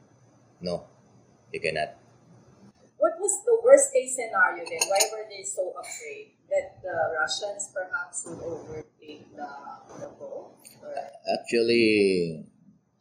no, 0.62 0.87
you 1.50 1.59
cannot. 1.59 1.99
What 3.02 3.19
was 3.19 3.42
the 3.42 3.59
worst 3.64 3.90
case 3.90 4.14
scenario 4.14 4.62
then? 4.62 4.87
Why 4.87 5.02
were 5.11 5.26
they 5.26 5.42
so 5.42 5.75
afraid 5.75 6.38
that 6.54 6.78
the 6.87 6.95
Russians 7.19 7.75
perhaps 7.75 8.30
would 8.30 8.38
overtake 8.38 9.26
the, 9.35 9.50
the 9.99 10.09
boat? 10.14 10.54
Or, 10.87 10.95
Actually, 11.35 12.47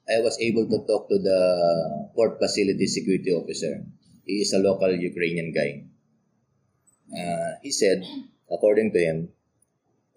I 0.10 0.18
was 0.26 0.40
able 0.42 0.66
to 0.66 0.80
talk 0.90 1.06
to 1.10 1.20
the 1.22 2.10
port 2.16 2.40
facility 2.40 2.88
security 2.88 3.30
officer. 3.30 3.86
He 4.26 4.42
is 4.42 4.54
a 4.54 4.60
local 4.60 4.90
Ukrainian 4.90 5.54
guy. 5.54 5.86
Uh, 7.14 7.62
he 7.62 7.70
said, 7.70 8.02
according 8.50 8.94
to 8.94 9.00
him, 9.00 9.30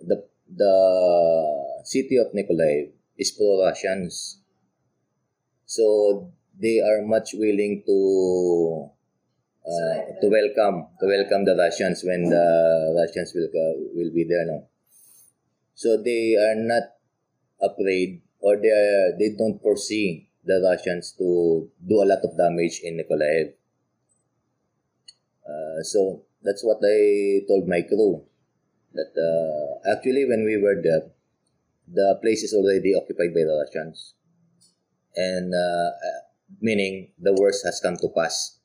the 0.01 0.25
the 0.49 0.75
city 1.85 2.17
of 2.17 2.33
Nikolaev 2.33 2.91
is 3.19 3.31
pro-Russians, 3.33 4.41
so 5.67 6.31
they 6.59 6.81
are 6.81 7.03
much 7.07 7.35
willing 7.35 7.83
to 7.87 8.91
uh, 9.63 9.97
to 10.21 10.27
welcome 10.29 10.89
to 11.01 11.07
welcome 11.07 11.45
the 11.45 11.57
Russians 11.57 12.03
when 12.05 12.29
the 12.29 12.47
Russians 12.99 13.33
will 13.35 13.49
uh, 13.49 13.75
will 13.95 14.13
be 14.13 14.25
there. 14.25 14.47
No, 14.47 14.69
so 15.75 15.97
they 16.03 16.37
are 16.37 16.57
not 16.57 16.99
afraid 17.61 18.23
or 18.43 18.57
they 18.57 18.69
are, 18.69 19.17
they 19.19 19.31
don't 19.39 19.63
foresee 19.63 20.29
the 20.45 20.61
Russians 20.61 21.15
to 21.19 21.71
do 21.89 22.03
a 22.03 22.07
lot 22.07 22.19
of 22.25 22.37
damage 22.37 22.81
in 22.83 22.99
Nikolaev. 22.99 23.55
Uh, 25.47 25.83
so 25.83 26.23
that's 26.43 26.65
what 26.65 26.79
I 26.83 27.47
told 27.47 27.69
my 27.69 27.83
crew 27.83 28.25
that 28.95 29.13
uh, 29.15 29.91
actually 29.91 30.27
when 30.27 30.45
we 30.45 30.57
were 30.61 30.83
there, 30.83 31.11
the 31.95 32.19
place 32.23 32.43
is 32.43 32.55
already 32.55 32.95
occupied 32.95 33.35
by 33.35 33.45
the 33.45 33.57
Russians, 33.65 34.15
and 35.17 35.53
uh, 35.55 35.89
uh, 35.93 36.21
meaning 36.61 37.13
the 37.21 37.33
worst 37.33 37.65
has 37.65 37.81
come 37.81 37.97
to 37.97 38.09
pass. 38.09 38.59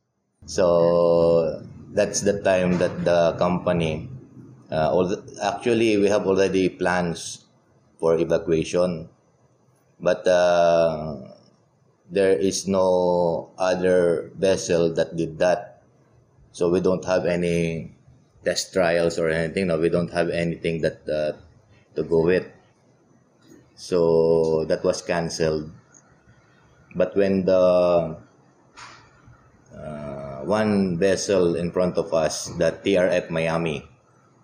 So 0.46 1.62
that's 1.92 2.22
the 2.22 2.42
time 2.42 2.78
that 2.80 3.04
the 3.04 3.36
company, 3.38 4.10
uh, 4.72 4.96
al- 4.96 5.24
actually 5.42 5.98
we 5.98 6.08
have 6.08 6.26
already 6.26 6.70
plans 6.70 7.46
for 8.00 8.18
evacuation, 8.18 9.10
but 10.00 10.26
uh, 10.28 11.36
there 12.10 12.38
is 12.38 12.68
no 12.68 13.52
other 13.58 14.32
vessel 14.38 14.94
that 14.94 15.16
did 15.18 15.40
that. 15.40 15.84
So 16.52 16.70
we 16.70 16.80
don't 16.80 17.04
have 17.06 17.26
any 17.26 17.92
test 18.46 18.74
trials 18.74 19.20
or 19.20 19.30
anything. 19.30 19.68
No, 19.68 19.78
we 19.78 19.90
don't 19.90 20.12
have 20.14 20.30
anything 20.30 20.82
that 20.82 21.04
uh, 21.10 21.34
to 21.96 22.04
go 22.04 22.24
with. 22.24 22.48
So 23.78 24.66
that 24.66 24.84
was 24.84 25.06
cancelled. 25.06 25.70
But 26.98 27.16
when 27.16 27.46
the 27.46 28.18
uh, 29.70 30.38
one 30.42 30.98
vessel 30.98 31.56
in 31.56 31.72
front 31.72 31.96
of 31.98 32.12
us, 32.12 32.50
the 32.58 32.74
TRF 32.74 33.30
Miami, 33.30 33.86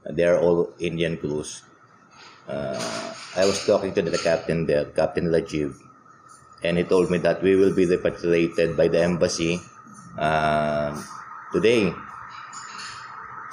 they 0.06 0.24
are 0.26 0.38
all 0.38 0.70
Indian 0.78 1.18
crews. 1.18 1.64
Uh, 2.48 2.78
I 3.36 3.46
was 3.46 3.66
talking 3.66 3.94
to 3.96 4.04
the 4.04 4.22
captain 4.22 4.68
there, 4.68 4.86
Captain 4.94 5.26
Rajiv, 5.26 5.74
and 6.62 6.78
he 6.78 6.84
told 6.84 7.10
me 7.10 7.18
that 7.26 7.42
we 7.42 7.56
will 7.56 7.74
be 7.74 7.88
repatriated 7.88 8.78
by 8.78 8.88
the 8.88 9.02
embassy 9.02 9.60
uh, 10.20 10.94
today. 11.52 11.92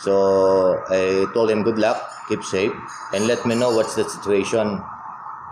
So 0.01 0.85
I 0.91 1.25
told 1.33 1.49
him 1.51 1.63
good 1.63 1.79
luck, 1.79 2.05
keep 2.29 2.45
safe, 2.45 2.73
and 3.15 3.27
let 3.27 3.47
me 3.47 3.55
know 3.55 3.73
what's 3.75 3.95
the 3.95 4.05
situation 4.05 4.83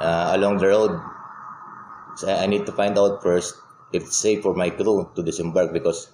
uh, 0.00 0.33
along 0.35 0.59
the 0.59 0.69
road. 0.69 1.00
So 2.17 2.28
I 2.33 2.47
need 2.47 2.67
to 2.67 2.73
find 2.73 2.99
out 2.99 3.23
first 3.23 3.55
if 3.93 4.05
it's 4.05 4.17
safe 4.17 4.43
for 4.43 4.55
my 4.55 4.71
crew 4.71 5.09
to 5.14 5.23
disembark 5.23 5.73
because 5.73 6.11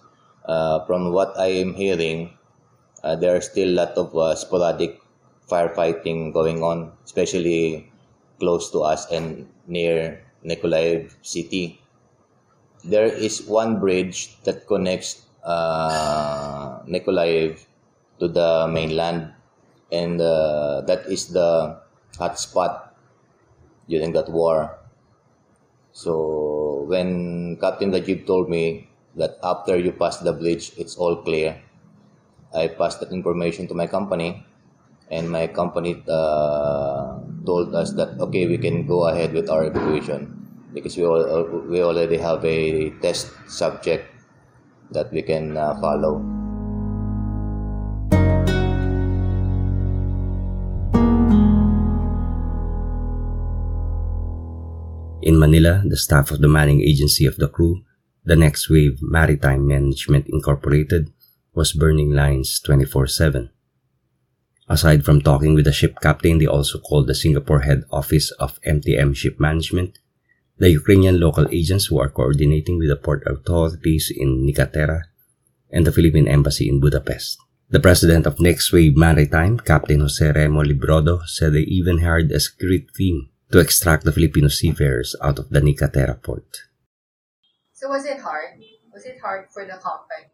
uh, 0.47 0.85
from 0.85 1.13
what 1.13 1.39
I 1.39 1.47
am 1.47 1.75
hearing, 1.75 2.37
uh, 3.03 3.17
there 3.17 3.35
are 3.37 3.41
still 3.41 3.69
a 3.69 3.77
lot 3.85 3.93
of 3.97 4.17
uh, 4.17 4.35
sporadic 4.35 5.01
firefighting 5.49 6.33
going 6.33 6.63
on, 6.63 6.93
especially 7.05 7.91
close 8.39 8.71
to 8.71 8.81
us 8.81 9.11
and 9.11 9.49
near 9.67 10.23
Nikolaev 10.45 11.15
city. 11.23 11.81
There 12.85 13.07
is 13.07 13.43
one 13.47 13.81
bridge 13.81 14.37
that 14.45 14.67
connects 14.67 15.25
uh, 15.43 16.81
Nikolaev 16.85 17.65
to 18.21 18.29
the 18.29 18.69
mainland, 18.69 19.33
and 19.91 20.21
uh, 20.21 20.83
that 20.83 21.07
is 21.07 21.29
the 21.29 21.81
hot 22.19 22.39
spot 22.39 22.84
during 23.89 24.13
that 24.13 24.29
war. 24.29 24.79
So 25.93 26.85
when 26.89 27.57
Captain 27.61 27.93
Rajiv 27.93 28.27
told 28.27 28.49
me 28.49 28.91
that 29.17 29.39
after 29.43 29.79
you 29.79 29.93
pass 29.93 30.19
the 30.19 30.33
bridge, 30.33 30.73
it's 30.77 30.97
all 30.97 31.23
clear, 31.23 31.63
I 32.55 32.69
passed 32.69 33.01
that 33.01 33.13
information 33.13 33.69
to 33.69 33.75
my 33.75 33.87
company, 33.87 34.45
and 35.11 35.31
my 35.31 35.47
company 35.47 36.03
uh, 36.09 37.19
told 37.47 37.75
us 37.75 37.93
that 37.95 38.19
okay, 38.19 38.47
we 38.47 38.59
can 38.59 38.87
go 38.87 39.07
ahead 39.07 39.33
with 39.33 39.49
our 39.49 39.67
evacuation 39.67 40.35
because 40.75 40.97
we 40.97 41.05
all, 41.07 41.63
we 41.71 41.83
already 41.83 42.19
have 42.19 42.45
a 42.45 42.91
test 42.99 43.31
subject 43.47 44.11
that 44.91 45.13
we 45.13 45.23
can 45.23 45.57
uh, 45.57 45.79
follow. 45.81 46.34
In 55.25 55.39
Manila, 55.39 55.83
the 55.83 55.97
staff 55.97 56.31
of 56.33 56.43
the 56.43 56.49
manning 56.49 56.83
agency 56.83 57.25
of 57.25 57.37
the 57.37 57.49
crew, 57.49 57.83
the 58.27 58.37
Next 58.37 58.69
Wave 58.69 58.99
Maritime 59.01 59.67
Management 59.67 60.27
Incorporated, 60.29 61.15
was 61.55 61.73
burning 61.73 62.11
lines 62.11 62.61
24 62.61 63.07
7. 63.07 63.49
Aside 64.69 65.03
from 65.03 65.23
talking 65.23 65.55
with 65.55 65.65
the 65.65 65.73
ship 65.73 65.97
captain, 66.03 66.37
they 66.37 66.47
also 66.47 66.79
called 66.79 67.07
the 67.07 67.15
Singapore 67.15 67.61
head 67.61 67.85
office 67.91 68.33
of 68.33 68.61
MTM 68.69 69.17
Ship 69.17 69.41
Management, 69.41 69.99
the 70.59 70.69
Ukrainian 70.69 71.19
local 71.19 71.49
agents 71.51 71.87
who 71.87 71.99
are 71.99 72.11
coordinating 72.11 72.77
with 72.77 72.91
the 72.91 72.97
port 72.97 73.23
authorities 73.25 74.13
in 74.15 74.45
Nika-Tera, 74.45 75.05
and 75.71 75.87
the 75.87 75.93
Philippine 75.93 76.29
Embassy 76.29 76.69
in 76.69 76.81
Budapest. 76.81 77.39
The 77.71 77.81
president 77.81 78.27
of 78.27 78.41
Next 78.41 78.75
Wave 78.75 78.95
Maritime, 78.95 79.59
Captain 79.59 80.01
Jose 80.01 80.33
Remo 80.33 80.63
Librodo, 80.63 81.27
said 81.27 81.55
they 81.55 81.61
even 81.61 82.01
hired 82.01 82.31
a 82.31 82.41
security 82.41 82.89
team 82.95 83.31
to 83.53 83.59
extract 83.59 84.05
the 84.05 84.13
Filipino 84.13 84.49
seafarers 84.49 85.15
out 85.23 85.39
of 85.39 85.51
the 85.51 85.61
Nicatera 85.61 86.21
port. 86.23 86.69
So 87.73 87.89
was 87.89 88.05
it 88.05 88.21
hard? 88.21 88.59
Was 88.93 89.05
it 89.05 89.19
hard 89.21 89.51
for 89.53 89.65
the 89.65 89.79
company? 89.79 90.31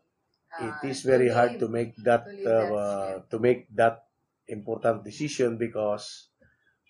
uh, 0.50 0.66
it 0.82 0.90
is 0.90 1.02
very 1.02 1.28
to 1.28 1.34
hard 1.34 1.50
leave- 1.52 1.60
to 1.60 1.68
make 1.68 1.92
that, 2.04 2.24
to 2.26 2.42
that 2.44 2.66
uh, 2.74 3.14
to 3.30 3.38
make 3.38 3.70
that 3.74 4.04
important 4.48 5.04
decision 5.04 5.56
because 5.56 6.28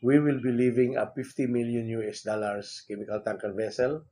we 0.02 0.18
will 0.18 0.40
be 0.40 0.50
leaving 0.50 0.96
a 0.96 1.04
50 1.12 1.46
million 1.46 1.86
US 2.00 2.22
dollars 2.24 2.82
chemical 2.88 3.20
tanker 3.20 3.52
vessel 3.52 4.02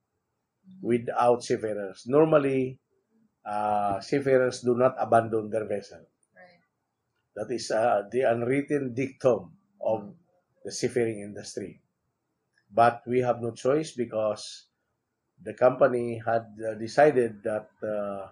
without 0.82 1.42
seafarers. 1.42 2.04
Normally, 2.06 2.78
uh, 3.46 4.00
seafarers 4.00 4.60
do 4.60 4.76
not 4.76 4.94
abandon 5.00 5.48
their 5.48 5.64
vessel. 5.66 6.04
Right. 6.36 6.60
That 7.36 7.48
is 7.54 7.70
uh, 7.70 8.04
the 8.12 8.28
unwritten 8.28 8.92
dictum 8.94 9.56
of 9.80 10.12
the 10.64 10.70
seafaring 10.72 11.20
industry. 11.20 11.80
But 12.72 13.02
we 13.06 13.20
have 13.20 13.40
no 13.42 13.52
choice 13.52 13.92
because 13.92 14.68
the 15.42 15.54
company 15.54 16.18
had 16.24 16.46
uh, 16.66 16.74
decided 16.74 17.42
that 17.44 17.70
uh, 17.82 18.28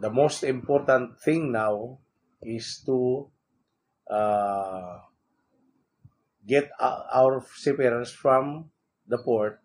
the 0.00 0.10
most 0.10 0.42
important 0.44 1.20
thing 1.20 1.50
now 1.52 1.98
is 2.42 2.82
to 2.86 3.30
uh, 4.10 5.00
get 6.46 6.70
our 6.80 7.44
seafarers 7.54 8.10
from 8.12 8.70
the 9.06 9.18
port 9.18 9.60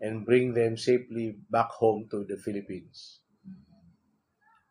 and 0.00 0.26
bring 0.26 0.54
them 0.54 0.76
safely 0.76 1.32
back 1.50 1.70
home 1.70 2.08
to 2.10 2.24
the 2.24 2.36
Philippines. 2.36 3.20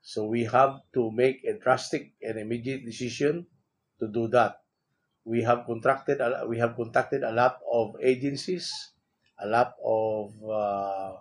So 0.01 0.25
we 0.25 0.45
have 0.45 0.83
to 0.93 1.11
make 1.11 1.43
a 1.43 1.59
drastic 1.59 2.13
and 2.21 2.39
immediate 2.39 2.85
decision 2.85 3.47
to 3.99 4.07
do 4.07 4.27
that. 4.29 4.64
We 5.25 5.41
have 5.41 5.65
contracted, 5.65 6.21
we 6.47 6.59
have 6.59 6.75
contacted 6.75 7.23
a 7.23 7.33
lot 7.33 7.59
of 7.71 7.95
agencies, 8.01 8.71
a 9.41 9.47
lot 9.47 9.73
of 9.83 10.31
uh, 10.45 11.17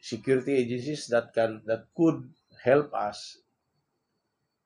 security 0.00 0.54
agencies 0.54 1.06
that 1.08 1.34
can 1.34 1.62
that 1.66 1.90
could 1.96 2.30
help 2.62 2.94
us 2.94 3.38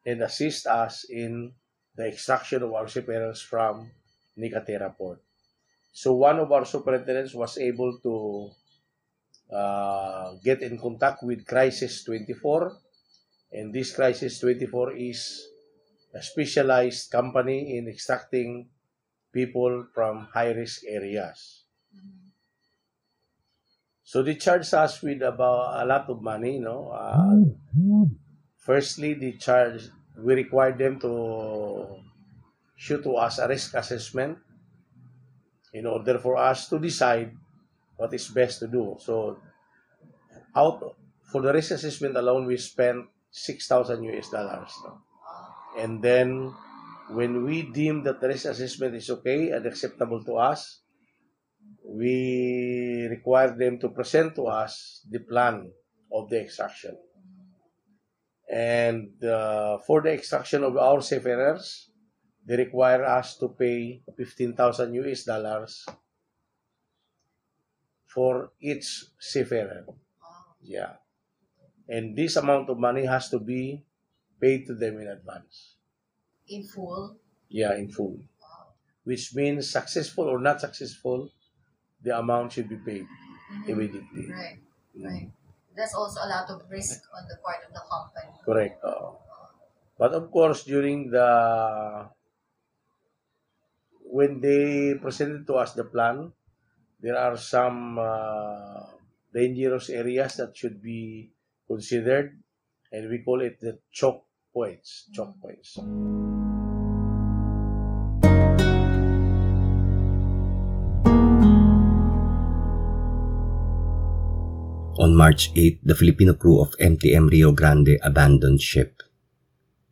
and 0.04 0.23
assist 0.23 0.66
us 0.66 1.04
in 1.08 1.52
the 1.96 2.06
extraction 2.06 2.62
of 2.62 2.73
our 2.73 2.87
seafarers 2.88 3.40
from 3.40 3.90
Nicatera 4.38 4.94
port. 4.96 5.23
So 5.92 6.12
one 6.14 6.38
of 6.38 6.50
our 6.50 6.66
superintendents 6.66 7.34
was 7.34 7.56
able 7.56 7.99
to 8.02 8.50
uh, 9.54 10.34
get 10.42 10.62
in 10.62 10.78
contact 10.78 11.23
with 11.23 11.46
Crisis 11.46 12.02
24, 12.04 12.76
and 13.52 13.73
this 13.73 13.94
Crisis 13.94 14.40
24 14.40 14.92
is 14.96 15.46
a 16.14 16.23
specialized 16.23 17.11
company 17.11 17.76
in 17.76 17.88
extracting 17.88 18.68
people 19.33 19.87
from 19.92 20.28
high-risk 20.33 20.83
areas. 20.87 21.64
So 24.04 24.23
they 24.23 24.37
charged 24.37 24.73
us 24.75 25.02
with 25.02 25.23
about 25.23 25.82
a 25.82 25.84
lot 25.84 26.08
of 26.08 26.23
money, 26.23 26.56
you 26.56 26.62
know. 26.62 26.95
Uh, 26.95 27.43
firstly, 28.58 29.15
they 29.15 29.32
charge, 29.32 29.91
we 30.17 30.34
required 30.34 30.78
them 30.78 31.00
to 31.00 31.99
shoot 32.76 33.02
to 33.02 33.17
us 33.17 33.38
a 33.38 33.49
risk 33.49 33.75
assessment 33.75 34.38
in 35.73 35.86
order 35.86 36.19
for 36.19 36.36
us 36.36 36.69
to 36.69 36.78
decide 36.78 37.34
what 37.97 38.15
is 38.15 38.28
best 38.28 38.60
to 38.60 38.69
do. 38.69 38.95
So, 39.00 39.38
out 40.54 40.95
for 41.32 41.43
the 41.43 41.52
risk 41.52 41.73
assessment 41.73 42.17
alone, 42.17 42.47
we 42.47 42.56
spent 42.58 43.06
6,000 43.32 44.04
US 44.04 44.30
dollars. 44.30 44.71
no? 44.84 45.02
And 45.78 46.02
then, 46.02 46.54
when 47.10 47.45
we 47.45 47.63
deem 47.63 48.04
that 48.04 48.21
the 48.21 48.28
risk 48.28 48.47
assessment 48.47 48.95
is 48.95 49.10
okay 49.10 49.50
and 49.50 49.67
acceptable 49.67 50.23
to 50.25 50.37
us, 50.37 50.82
we 51.84 53.06
require 53.10 53.56
them 53.56 53.78
to 53.80 53.89
present 53.89 54.34
to 54.37 54.47
us 54.47 55.04
the 55.10 55.21
plan 55.21 55.71
of 56.13 56.30
the 56.30 56.41
extraction. 56.41 56.97
And 58.49 59.23
uh, 59.25 59.78
for 59.87 60.02
the 60.02 60.13
extraction 60.13 60.65
of 60.65 60.76
our 60.76 61.00
seafarers, 61.00 61.91
they 62.47 62.56
require 62.56 63.04
us 63.04 63.37
to 63.39 63.49
pay 63.49 64.02
15,000 64.17 64.95
US 64.95 65.25
dollars 65.25 65.87
for 68.06 68.52
each 68.60 69.06
seafarer. 69.19 69.87
Yeah. 70.63 71.00
And 71.89 72.17
this 72.17 72.37
amount 72.37 72.71
of 72.71 72.78
money 72.78 73.06
has 73.06 73.28
to 73.30 73.39
be 73.39 73.84
paid 74.40 74.66
to 74.66 74.75
them 74.75 75.00
in 75.00 75.08
advance. 75.08 75.76
In 76.49 76.64
full. 76.64 77.16
Yeah, 77.49 77.75
in 77.75 77.88
full. 77.88 78.18
Which 79.04 79.34
means 79.34 79.70
successful 79.70 80.25
or 80.25 80.38
not 80.38 80.60
successful, 80.60 81.30
the 82.02 82.18
amount 82.18 82.52
should 82.52 82.68
be 82.68 82.76
paid 82.76 83.04
mm-hmm. 83.04 83.70
immediately. 83.70 84.30
Right. 84.30 84.58
Mm. 84.97 85.04
Right. 85.04 85.30
That's 85.76 85.94
also 85.94 86.20
a 86.23 86.28
lot 86.28 86.49
of 86.50 86.62
risk 86.70 87.02
on 87.16 87.26
the 87.28 87.36
part 87.42 87.64
of 87.66 87.73
the 87.75 87.82
company. 87.90 88.32
Correct. 88.44 88.78
oo. 88.84 88.88
Uh-huh. 88.88 89.12
But 89.99 90.12
of 90.14 90.30
course, 90.30 90.64
during 90.64 91.10
the 91.10 91.28
when 94.14 94.38
they 94.38 94.94
presented 95.02 95.47
to 95.47 95.54
us 95.58 95.75
the 95.75 95.82
plan, 95.82 96.30
there 97.02 97.18
are 97.18 97.36
some 97.36 97.99
uh, 97.99 98.86
dangerous 99.34 99.90
areas 99.90 100.38
that 100.38 100.56
should 100.56 100.80
be 100.80 101.30
considered, 101.66 102.38
and 102.95 103.11
we 103.11 103.19
call 103.19 103.43
it 103.43 103.59
the 103.59 103.76
choke 103.91 104.23
points. 104.54 105.11
Choke 105.13 105.35
mm. 105.35 105.43
points. 105.43 105.75
On 114.97 115.11
March 115.17 115.50
8, 115.57 115.80
the 115.83 115.97
Filipino 115.97 116.35
crew 116.35 116.61
of 116.63 116.78
MTM 116.78 117.30
Rio 117.30 117.50
Grande 117.50 117.99
abandoned 118.00 118.63
ship. 118.63 119.02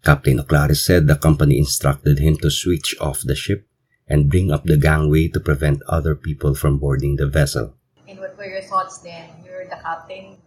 Captain 0.04 0.38
Oclares 0.38 0.78
said 0.78 1.08
the 1.08 1.16
company 1.16 1.58
instructed 1.58 2.20
him 2.20 2.36
to 2.36 2.50
switch 2.50 2.94
off 3.00 3.20
the 3.24 3.34
ship 3.34 3.66
and 4.06 4.30
bring 4.30 4.52
up 4.52 4.62
the 4.62 4.76
gangway 4.76 5.26
to 5.26 5.40
prevent 5.40 5.82
other 5.88 6.14
people 6.14 6.54
from 6.54 6.78
boarding 6.78 7.16
the 7.16 7.26
vessel. 7.26 7.74
And 8.06 8.20
what 8.20 8.38
were 8.38 8.46
your 8.46 8.62
thoughts 8.62 8.98
then? 8.98 9.28
You're 9.44 9.64
the 9.66 9.78
captain. 9.82 10.38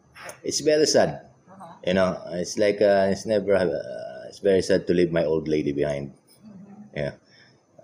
It's 0.42 0.62
very 0.62 0.86
sad. 0.86 1.35
You 1.86 1.94
know, 1.94 2.18
it's 2.34 2.58
like 2.58 2.82
uh, 2.82 3.14
it's 3.14 3.30
never. 3.30 3.54
Uh, 3.54 4.26
it's 4.26 4.42
very 4.42 4.62
sad 4.66 4.88
to 4.88 4.94
leave 4.94 5.14
my 5.14 5.24
old 5.24 5.48
lady 5.48 5.72
behind. 5.72 6.18
Yeah, 6.98 7.14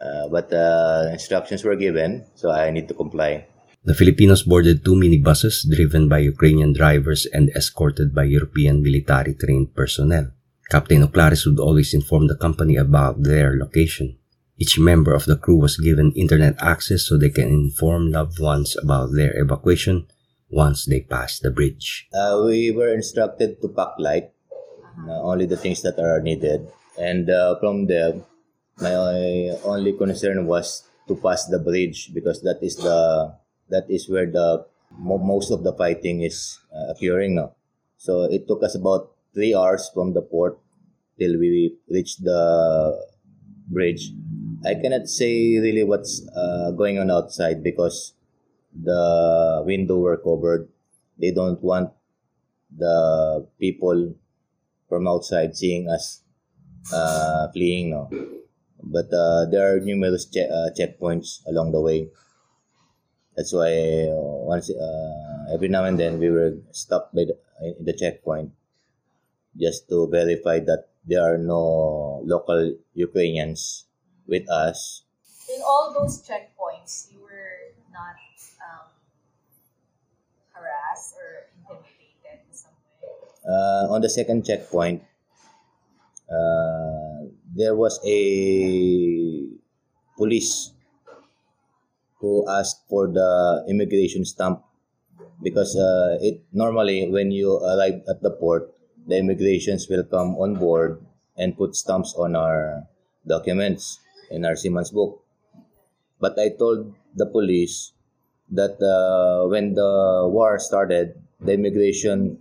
uh, 0.02 0.28
but 0.28 0.52
uh, 0.52 1.14
instructions 1.14 1.64
were 1.64 1.78
given, 1.78 2.26
so 2.34 2.50
I 2.50 2.72
need 2.72 2.88
to 2.90 2.98
comply. 2.98 3.46
The 3.86 3.94
Filipinos 3.94 4.44
boarded 4.44 4.86
two 4.86 4.94
minibuses 4.94 5.66
driven 5.66 6.10
by 6.10 6.20
Ukrainian 6.26 6.74
drivers 6.74 7.26
and 7.30 7.50
escorted 7.54 8.14
by 8.14 8.26
European 8.26 8.82
military 8.82 9.34
trained 9.34 9.74
personnel. 9.74 10.34
Captain 10.70 11.02
Oclares 11.02 11.46
would 11.46 11.60
always 11.60 11.94
inform 11.94 12.28
the 12.28 12.38
company 12.38 12.78
about 12.78 13.22
their 13.22 13.58
location. 13.58 14.18
Each 14.58 14.78
member 14.78 15.14
of 15.14 15.26
the 15.26 15.36
crew 15.36 15.58
was 15.58 15.82
given 15.82 16.14
internet 16.14 16.62
access 16.62 17.10
so 17.10 17.18
they 17.18 17.34
can 17.34 17.50
inform 17.50 18.14
loved 18.14 18.40
ones 18.40 18.78
about 18.78 19.18
their 19.18 19.34
evacuation 19.34 20.06
once 20.52 20.86
they 20.86 21.02
pass 21.02 21.40
the 21.40 21.50
bridge. 21.50 22.08
Uh, 22.14 22.44
we 22.46 22.72
were 22.72 22.94
instructed 22.94 23.62
to 23.62 23.68
pack 23.70 23.96
light, 23.98 24.32
uh, 25.08 25.22
only 25.24 25.46
the 25.46 25.58
things 25.58 25.82
that 25.82 25.98
are 25.98 26.22
needed, 26.22 26.68
and 27.00 27.30
uh, 27.30 27.58
from 27.60 27.88
there, 27.88 28.22
my 28.78 28.94
only 29.64 29.94
concern 29.94 30.46
was 30.46 30.84
to 31.08 31.16
pass 31.16 31.48
the 31.48 31.60
bridge 31.60 32.14
because 32.14 32.42
that 32.42 32.60
is 32.62 32.76
the 32.76 33.34
that 33.70 33.90
is 33.90 34.10
where 34.10 34.28
the 34.28 34.66
mo- 34.98 35.18
most 35.18 35.52
of 35.52 35.64
the 35.64 35.74
fighting 35.74 36.22
is 36.22 36.60
uh, 36.76 36.92
occurring 36.92 37.36
now. 37.36 37.56
So 37.98 38.24
it 38.24 38.48
took 38.48 38.64
us 38.64 38.76
about 38.76 39.12
three 39.34 39.56
hours 39.56 39.90
from 39.94 40.14
the 40.14 40.22
port 40.22 40.60
till 41.20 41.40
we 41.40 41.76
reached 41.90 42.24
the 42.24 43.00
bridge. 43.68 44.12
I 44.66 44.76
cannot 44.76 45.08
say 45.08 45.58
really 45.60 45.84
what's 45.84 46.28
uh, 46.36 46.72
going 46.72 47.00
on 47.00 47.10
outside 47.10 47.64
because 47.64 48.14
the 48.74 49.64
window 49.66 50.00
were 50.00 50.18
covered. 50.18 50.70
They 51.18 51.32
don't 51.32 51.62
want 51.62 51.92
the 52.76 53.48
people 53.60 54.16
from 54.90 55.08
outside 55.08 55.56
seeing 55.58 55.90
us 55.90 56.22
uh, 56.94 57.50
fleeing 57.52 57.92
now. 57.92 58.10
But 58.84 59.14
uh, 59.14 59.46
there 59.48 59.76
are 59.76 59.80
numerous 59.80 60.26
che- 60.26 60.50
uh, 60.50 60.72
checkpoints 60.78 61.46
along 61.48 61.72
the 61.72 61.82
way. 61.82 62.10
That's 63.36 63.52
why 63.54 64.08
uh, 64.08 64.16
once 64.48 64.70
uh, 64.70 65.46
every 65.54 65.68
now 65.68 65.84
and 65.86 66.00
then 66.00 66.18
we 66.20 66.30
were 66.30 66.58
stopped 66.72 67.14
by 67.16 67.26
the, 67.26 67.38
the 67.80 67.94
checkpoint 67.94 68.52
just 69.58 69.88
to 69.90 70.08
verify 70.08 70.60
that 70.60 70.90
there 71.06 71.22
are 71.24 71.38
no 71.38 72.22
local 72.26 72.76
Ukrainians 72.94 73.86
with 74.28 74.50
us. 74.50 75.04
In 75.50 75.62
all 75.62 75.92
those 75.94 76.22
checkpoints, 76.24 77.12
you 77.12 77.21
not 77.92 78.16
um, 78.64 78.88
harassed 80.56 81.16
or 81.16 81.52
intimidated 81.56 82.48
in 82.48 82.54
some 82.56 82.72
way. 83.00 83.12
Uh, 83.44 83.94
on 83.94 84.02
the 84.02 84.10
second 84.10 84.46
checkpoint, 84.46 85.04
uh, 86.32 87.28
there 87.56 87.76
was 87.76 88.00
a 88.06 89.48
police 90.18 90.72
who 92.20 92.46
asked 92.48 92.88
for 92.88 93.08
the 93.08 93.66
immigration 93.68 94.24
stamp 94.24 94.64
because 95.42 95.76
uh, 95.76 96.18
it 96.22 96.44
normally 96.54 97.10
when 97.10 97.32
you 97.32 97.58
arrive 97.58 98.02
at 98.08 98.22
the 98.22 98.30
port, 98.30 98.72
the 99.08 99.18
immigrations 99.18 99.90
will 99.90 100.04
come 100.04 100.38
on 100.38 100.56
board 100.56 101.02
and 101.36 101.58
put 101.58 101.76
stamps 101.76 102.14
on 102.16 102.36
our 102.36 102.86
documents 103.26 104.00
in 104.30 104.46
our 104.46 104.56
seaman's 104.56 104.92
book. 104.92 105.24
But 106.20 106.38
I 106.38 106.50
told 106.50 106.94
the 107.16 107.26
police 107.26 107.94
that 108.52 108.76
uh, 108.84 109.48
when 109.48 109.74
the 109.74 110.28
war 110.30 110.60
started, 110.60 111.16
the 111.40 111.54
immigration 111.54 112.38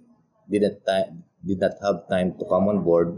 didn't 0.50 0.85
ti- 0.87 1.12
did 1.46 1.61
not 1.61 1.74
have 1.83 2.09
time 2.09 2.35
to 2.38 2.44
come 2.44 2.68
on 2.68 2.83
board, 2.83 3.14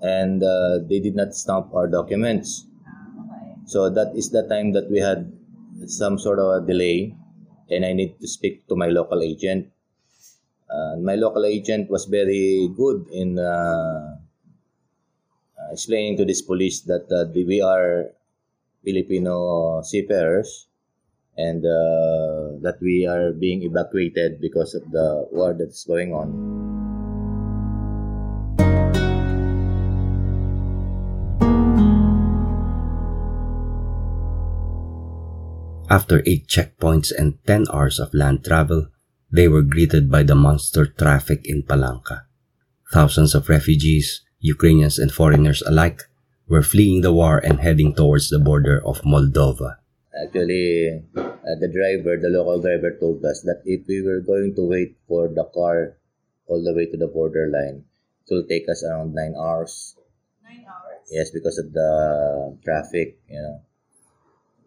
and 0.00 0.42
uh, 0.42 0.78
they 0.88 1.00
did 1.00 1.16
not 1.16 1.34
stamp 1.34 1.72
our 1.74 1.88
documents. 1.88 2.66
So 3.66 3.88
that 3.90 4.14
is 4.14 4.30
the 4.30 4.42
time 4.48 4.72
that 4.72 4.90
we 4.90 4.98
had 4.98 5.32
some 5.86 6.18
sort 6.18 6.38
of 6.38 6.62
a 6.62 6.66
delay, 6.66 7.14
and 7.70 7.84
I 7.84 7.92
need 7.92 8.20
to 8.20 8.28
speak 8.28 8.68
to 8.68 8.76
my 8.76 8.88
local 8.88 9.22
agent. 9.22 9.70
Uh, 10.68 10.96
my 10.96 11.14
local 11.16 11.44
agent 11.44 11.90
was 11.90 12.06
very 12.06 12.68
good 12.76 13.06
in 13.12 13.38
uh, 13.38 14.16
explaining 15.70 16.16
to 16.16 16.24
this 16.24 16.42
police 16.42 16.80
that 16.82 17.06
uh, 17.12 17.30
we 17.34 17.60
are 17.60 18.10
Filipino 18.84 19.82
seafarers 19.82 20.68
and 21.36 21.64
uh, 21.64 22.60
that 22.60 22.76
we 22.80 23.06
are 23.06 23.32
being 23.32 23.62
evacuated 23.62 24.40
because 24.40 24.74
of 24.74 24.90
the 24.90 25.26
war 25.32 25.54
that's 25.56 25.84
going 25.84 26.12
on. 26.12 26.30
After 35.92 36.22
eight 36.24 36.48
checkpoints 36.48 37.12
and 37.12 37.36
10 37.46 37.66
hours 37.72 38.00
of 38.00 38.14
land 38.14 38.44
travel, 38.44 38.88
they 39.30 39.46
were 39.48 39.60
greeted 39.60 40.10
by 40.10 40.22
the 40.22 40.34
monster 40.34 40.86
traffic 40.86 41.44
in 41.44 41.64
Palanca. 41.64 42.24
Thousands 42.92 43.34
of 43.34 43.48
refugees, 43.48 44.22
Ukrainians 44.40 44.98
and 44.98 45.12
foreigners 45.12 45.60
alike, 45.62 46.08
were 46.52 46.60
fleeing 46.62 47.00
the 47.00 47.16
war 47.16 47.40
and 47.40 47.64
heading 47.64 47.96
towards 47.96 48.28
the 48.28 48.36
border 48.36 48.76
of 48.84 49.00
Moldova. 49.08 49.80
Actually, 50.12 51.00
uh, 51.16 51.56
the 51.56 51.72
driver, 51.72 52.20
the 52.20 52.28
local 52.28 52.60
driver 52.60 52.92
told 53.00 53.24
us 53.24 53.40
that 53.48 53.64
if 53.64 53.88
we 53.88 54.04
were 54.04 54.20
going 54.20 54.52
to 54.52 54.68
wait 54.68 54.92
for 55.08 55.32
the 55.32 55.48
car 55.56 55.96
all 56.44 56.60
the 56.60 56.76
way 56.76 56.84
to 56.84 57.00
the 57.00 57.08
borderline, 57.08 57.80
it 57.80 58.28
will 58.28 58.44
take 58.44 58.68
us 58.68 58.84
around 58.84 59.16
nine 59.16 59.32
hours. 59.32 59.96
Nine 60.44 60.68
hours? 60.68 61.08
Yes, 61.08 61.32
because 61.32 61.56
of 61.56 61.72
the 61.72 61.90
traffic, 62.60 63.16
you 63.32 63.40
know. 63.40 63.56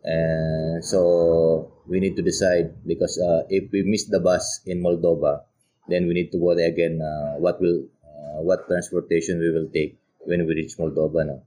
And 0.05 0.83
so 0.83 1.71
we 1.85 2.01
need 2.01 2.17
to 2.17 2.25
decide 2.25 2.73
because 2.85 3.21
uh, 3.21 3.45
if 3.49 3.69
we 3.71 3.85
miss 3.85 4.05
the 4.05 4.19
bus 4.19 4.61
in 4.65 4.81
Moldova, 4.81 5.45
then 5.87 6.07
we 6.09 6.17
need 6.17 6.31
to 6.33 6.41
worry 6.41 6.65
again 6.65 6.97
uh, 6.97 7.37
what 7.37 7.61
will 7.61 7.85
uh, 8.01 8.41
what 8.41 8.65
transportation 8.65 9.37
we 9.37 9.53
will 9.53 9.69
take 9.69 9.97
when 10.25 10.45
we 10.49 10.53
reach 10.53 10.77
Moldova. 10.77 11.25
No? 11.25 11.45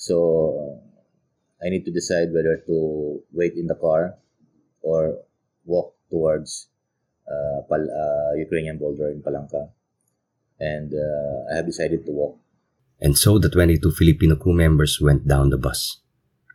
So 0.00 0.80
I 1.60 1.68
need 1.68 1.84
to 1.84 1.92
decide 1.92 2.32
whether 2.32 2.56
to 2.64 3.20
wait 3.36 3.52
in 3.60 3.66
the 3.66 3.76
car 3.76 4.16
or 4.80 5.20
walk 5.66 5.92
towards 6.08 6.72
uh, 7.28 7.60
Pal- 7.68 7.92
uh, 7.92 8.32
Ukrainian 8.40 8.78
border 8.78 9.12
in 9.12 9.20
Palanca. 9.20 9.68
And 10.58 10.96
uh, 10.96 11.52
I 11.52 11.56
have 11.56 11.66
decided 11.66 12.06
to 12.06 12.12
walk. 12.12 12.40
And 12.98 13.12
so 13.18 13.38
the 13.38 13.50
22 13.50 13.92
Filipino 13.92 14.36
crew 14.36 14.54
members 14.54 15.00
went 15.04 15.28
down 15.28 15.50
the 15.50 15.58
bus. 15.60 16.00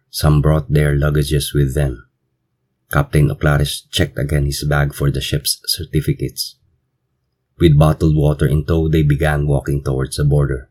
Some 0.09 0.41
brought 0.41 0.73
their 0.73 0.97
luggages 0.97 1.53
with 1.53 1.75
them. 1.75 2.09
Captain 2.89 3.29
Oclares 3.29 3.85
checked 3.91 4.17
again 4.17 4.45
his 4.45 4.63
bag 4.63 4.95
for 4.95 5.11
the 5.11 5.21
ship's 5.21 5.61
certificates. 5.65 6.57
With 7.59 7.77
bottled 7.77 8.15
water 8.17 8.47
in 8.47 8.65
tow, 8.65 8.89
they 8.89 9.03
began 9.03 9.45
walking 9.45 9.83
towards 9.83 10.17
the 10.17 10.25
border. 10.25 10.69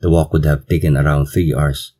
The 0.00 0.10
walk 0.10 0.32
would 0.32 0.44
have 0.44 0.66
taken 0.66 0.96
around 0.96 1.26
three 1.26 1.54
hours, 1.54 1.94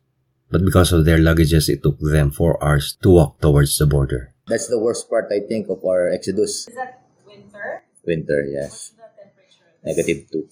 but 0.53 0.61
because 0.61 0.93
of 0.93 1.01
their 1.09 1.17
luggages, 1.17 1.65
it 1.73 1.81
took 1.81 1.97
them 1.97 2.29
four 2.29 2.61
hours 2.61 2.93
to 3.01 3.09
walk 3.09 3.41
towards 3.41 3.73
the 3.81 3.89
border. 3.89 4.29
That's 4.45 4.69
the 4.69 4.77
worst 4.77 5.09
part, 5.09 5.33
I 5.33 5.41
think, 5.49 5.65
of 5.73 5.81
our 5.81 6.13
exodus 6.13 6.69
Is 6.69 6.75
that 6.77 7.01
winter? 7.25 7.81
winter. 8.05 8.45
Yes, 8.45 8.93
What's 8.93 8.93
the 8.93 9.09
temperature? 9.17 9.69
negative 9.81 10.19
two. 10.29 10.45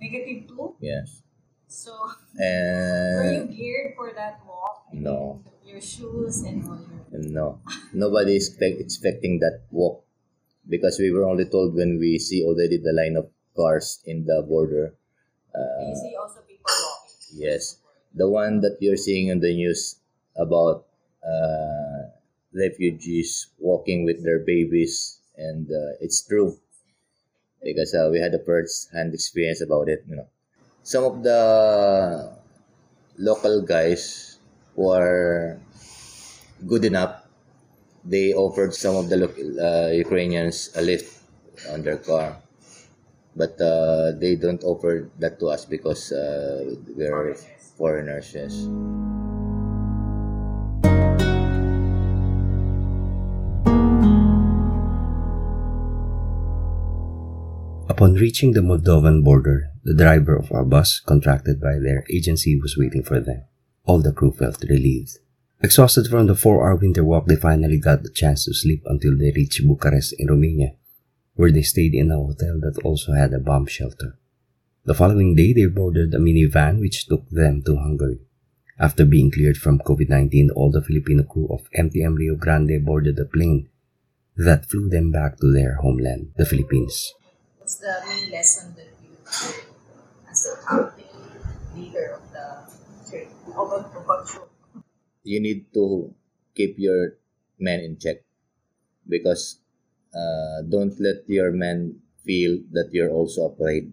Negative 0.00 0.38
two? 0.48 0.74
Yes, 0.80 1.20
So, 1.68 1.92
were 2.38 3.28
you 3.34 3.44
geared 3.52 3.92
for 4.00 4.14
that 4.16 4.40
walk? 4.48 4.88
I 4.88 4.96
No. 4.96 5.44
Your 5.66 5.82
shoes 5.82 6.46
and 6.46 6.62
all 6.64 6.78
your... 7.12 7.20
no, 7.34 7.58
nobody 7.92 8.36
is 8.38 8.48
expect, 8.54 8.78
expecting 8.80 9.40
that 9.42 9.66
walk 9.74 10.06
because 10.70 10.96
we 11.02 11.10
were 11.10 11.26
only 11.26 11.44
told 11.50 11.74
when 11.74 11.98
we 11.98 12.16
see 12.22 12.46
already 12.46 12.78
the 12.78 12.94
line 12.94 13.16
of 13.18 13.26
cars 13.58 13.98
in 14.06 14.24
the 14.24 14.38
border. 14.46 14.94
you 15.50 15.58
Uh, 15.58 15.94
see 15.98 16.14
also 16.14 16.40
people 16.46 16.70
walking. 16.70 17.42
yes, 17.42 17.82
the 18.14 18.28
one 18.28 18.60
that 18.60 18.78
you're 18.80 18.96
seeing 18.96 19.30
on 19.30 19.40
the 19.40 19.52
news 19.54 19.96
about 20.36 20.86
uh, 21.22 22.10
refugees 22.54 23.48
walking 23.58 24.04
with 24.04 24.22
their 24.24 24.38
babies, 24.40 25.18
and 25.36 25.66
uh, 25.70 25.98
it's 26.00 26.22
true 26.22 26.58
because 27.62 27.94
uh, 27.94 28.08
we 28.12 28.20
had 28.20 28.34
a 28.34 28.38
first-hand 28.44 29.14
experience 29.14 29.60
about 29.60 29.88
it. 29.88 30.04
You 30.08 30.16
know, 30.16 30.28
some 30.82 31.04
of 31.04 31.22
the 31.22 32.36
local 33.18 33.62
guys 33.62 34.38
who 34.76 34.90
are 34.90 35.58
good 36.66 36.84
enough, 36.84 37.22
they 38.04 38.34
offered 38.34 38.74
some 38.74 38.96
of 38.96 39.08
the 39.08 39.18
uh, 39.26 39.92
Ukrainians 39.92 40.70
a 40.76 40.82
lift 40.82 41.22
on 41.70 41.82
their 41.82 41.98
car. 41.98 42.36
But 43.36 43.60
uh, 43.60 44.12
they 44.12 44.36
don't 44.36 44.62
offer 44.62 45.10
that 45.18 45.40
to 45.40 45.48
us 45.48 45.64
because 45.64 46.12
uh, 46.12 46.76
we're 46.94 47.34
foreigners, 47.76 48.32
yes. 48.34 48.68
Upon 57.88 58.14
reaching 58.14 58.52
the 58.52 58.60
Moldovan 58.60 59.22
border, 59.22 59.70
the 59.84 59.94
driver 59.94 60.34
of 60.34 60.50
our 60.50 60.64
bus, 60.64 60.98
contracted 60.98 61.60
by 61.60 61.78
their 61.78 62.04
agency, 62.10 62.58
was 62.60 62.76
waiting 62.76 63.04
for 63.04 63.20
them. 63.20 63.44
All 63.84 64.00
the 64.00 64.12
crew 64.12 64.32
felt 64.32 64.64
relieved. 64.68 65.18
Exhausted 65.62 66.08
from 66.08 66.26
the 66.26 66.34
four-hour 66.34 66.76
winter 66.76 67.04
walk, 67.04 67.26
they 67.26 67.36
finally 67.36 67.78
got 67.78 68.02
the 68.02 68.10
chance 68.10 68.46
to 68.46 68.52
sleep 68.52 68.82
until 68.86 69.16
they 69.16 69.32
reached 69.36 69.66
Bucharest 69.66 70.14
in 70.18 70.26
Romania, 70.26 70.74
where 71.34 71.52
they 71.52 71.62
stayed 71.62 71.94
in 71.94 72.10
a 72.10 72.16
hotel 72.16 72.58
that 72.60 72.80
also 72.82 73.12
had 73.12 73.32
a 73.32 73.38
bomb 73.38 73.66
shelter. 73.66 74.18
The 74.86 74.92
following 74.92 75.34
day, 75.34 75.54
they 75.54 75.64
boarded 75.64 76.12
a 76.12 76.18
minivan 76.18 76.78
which 76.78 77.06
took 77.06 77.24
them 77.30 77.62
to 77.64 77.76
Hungary. 77.76 78.20
After 78.78 79.06
being 79.06 79.30
cleared 79.30 79.56
from 79.56 79.78
COVID-19, 79.78 80.50
all 80.54 80.70
the 80.70 80.82
Filipino 80.82 81.22
crew 81.22 81.48
of 81.48 81.70
MTM 81.72 82.18
Rio 82.18 82.36
Grande 82.36 82.84
boarded 82.84 83.16
the 83.16 83.24
plane 83.24 83.70
that 84.36 84.68
flew 84.68 84.90
them 84.90 85.10
back 85.10 85.38
to 85.40 85.50
their 85.50 85.76
homeland, 85.76 86.32
the 86.36 86.44
Philippines. 86.44 87.14
What's 87.56 87.76
the 87.76 87.96
main 88.06 88.30
lesson 88.30 88.74
that 88.76 88.92
you 89.00 89.16
learned 89.24 89.64
as 90.30 90.52
a 90.52 90.66
captain, 90.68 91.04
leader 91.74 92.20
of 92.20 92.30
the 92.30 93.08
trip? 93.08 93.28
Of 93.56 93.72
a, 93.72 93.80
of 93.88 94.04
a 94.04 94.26
troop? 94.28 94.50
you 95.24 95.40
need 95.40 95.72
to 95.72 96.12
keep 96.54 96.78
your 96.78 97.16
men 97.58 97.80
in 97.80 97.96
check 97.96 98.20
because 99.08 99.60
uh, 100.12 100.60
don't 100.68 100.94
let 101.00 101.24
your 101.26 101.50
men 101.52 102.00
feel 102.22 102.58
that 102.72 102.92
you're 102.92 103.10
also 103.10 103.48
afraid. 103.48 103.90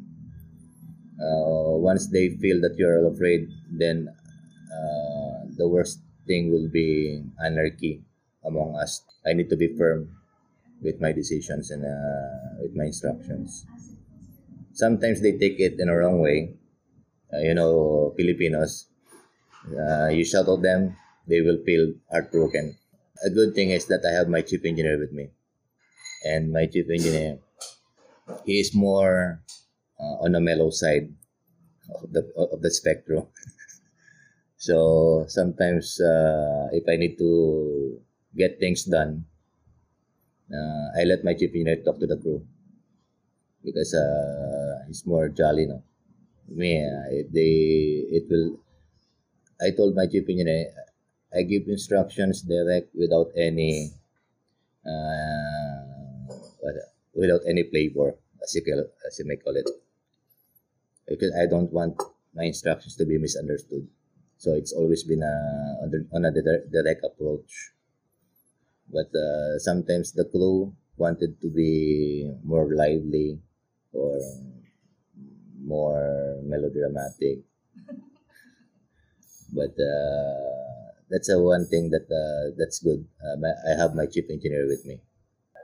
Uh, 1.22 1.78
once 1.78 2.08
they 2.08 2.30
feel 2.42 2.60
that 2.62 2.76
you're 2.78 3.06
afraid, 3.14 3.48
then 3.70 4.10
uh, 4.74 5.46
the 5.58 5.68
worst 5.68 6.02
thing 6.26 6.52
will 6.52 6.68
be 6.68 7.24
anarchy 7.44 8.02
among 8.44 8.76
us. 8.76 9.04
I 9.26 9.34
need 9.34 9.50
to 9.50 9.58
be 9.58 9.78
firm 9.78 10.18
with 10.82 11.00
my 11.00 11.12
decisions 11.12 11.70
and 11.72 11.86
uh, 11.86 12.58
with 12.62 12.76
my 12.76 12.86
instructions. 12.86 13.66
Sometimes 14.74 15.22
they 15.22 15.38
take 15.38 15.60
it 15.60 15.80
in 15.80 15.90
a 15.90 15.96
wrong 15.96 16.20
way. 16.20 16.56
Uh, 17.34 17.40
you 17.40 17.54
know, 17.54 18.14
Filipinos, 18.18 18.88
uh, 19.72 20.08
you 20.08 20.26
shout 20.26 20.50
at 20.50 20.62
them, 20.62 20.96
they 21.28 21.42
will 21.42 21.60
feel 21.66 21.94
heartbroken. 22.12 22.76
A 23.26 23.30
good 23.30 23.54
thing 23.56 23.70
is 23.72 23.86
that 23.88 24.04
I 24.06 24.12
have 24.12 24.28
my 24.28 24.42
chief 24.42 24.66
engineer 24.66 24.98
with 25.00 25.12
me. 25.12 25.30
And 26.26 26.52
my 26.52 26.66
chief 26.66 26.90
engineer, 26.90 27.40
he 28.46 28.60
is 28.60 28.74
more 28.74 29.42
on 30.22 30.32
the 30.32 30.42
mellow 30.42 30.70
side 30.70 31.10
of 31.96 32.12
the 32.12 32.24
of 32.36 32.62
the 32.62 32.72
spectrum. 32.72 33.28
so 34.58 35.26
sometimes 35.28 36.00
uh, 36.02 36.70
if 36.72 36.84
I 36.88 36.96
need 36.98 37.18
to 37.18 38.00
get 38.36 38.60
things 38.60 38.86
done, 38.86 39.26
uh, 40.52 40.88
I 40.98 41.04
let 41.04 41.24
my 41.24 41.34
chief 41.34 41.52
engineer 41.52 41.84
talk 41.84 42.00
to 42.00 42.08
the 42.08 42.18
crew 42.18 42.46
because 43.64 43.94
uh, 43.94 44.86
it's 44.90 45.06
more 45.06 45.30
jolly, 45.30 45.66
no. 45.66 45.84
Me, 46.50 46.84
uh, 46.84 47.24
they 47.32 48.04
it 48.12 48.26
will. 48.30 48.60
I 49.62 49.72
told 49.72 49.96
my 49.96 50.08
chief 50.08 50.28
engineer, 50.28 50.74
I 51.34 51.44
give 51.44 51.68
instructions 51.68 52.42
direct 52.42 52.94
without 52.96 53.32
any 53.38 53.94
uh, 54.86 56.36
without 57.14 57.42
any 57.48 57.64
flavor, 57.70 58.16
as 58.44 58.56
you, 58.56 58.90
as 59.08 59.20
you 59.20 59.26
may 59.26 59.38
call 59.38 59.56
it. 59.56 59.68
Because 61.12 61.36
I 61.36 61.46
don't 61.46 61.72
want 61.72 62.02
my 62.34 62.44
instructions 62.44 62.96
to 62.98 63.06
be 63.06 63.18
misunderstood. 63.18 63.88
So 64.38 64.54
it's 64.54 64.74
always 64.74 65.04
been 65.04 65.22
a, 65.22 65.36
on 66.16 66.26
a 66.26 66.32
direct 66.32 67.06
approach. 67.06 67.72
But 68.92 69.14
uh, 69.16 69.60
sometimes 69.60 70.14
the 70.14 70.26
crew 70.26 70.74
wanted 70.98 71.40
to 71.42 71.48
be 71.50 72.32
more 72.44 72.74
lively 72.74 73.40
or 73.94 74.20
more 75.64 76.40
melodramatic. 76.44 77.40
but 79.54 79.76
uh, 79.78 80.82
that's 81.10 81.30
a 81.30 81.38
one 81.38 81.68
thing 81.68 81.92
that 81.92 82.10
uh, 82.10 82.56
that's 82.58 82.80
good. 82.80 83.06
Um, 83.22 83.44
I 83.46 83.78
have 83.78 83.94
my 83.94 84.08
chief 84.08 84.26
engineer 84.30 84.66
with 84.66 84.86
me. 84.86 85.00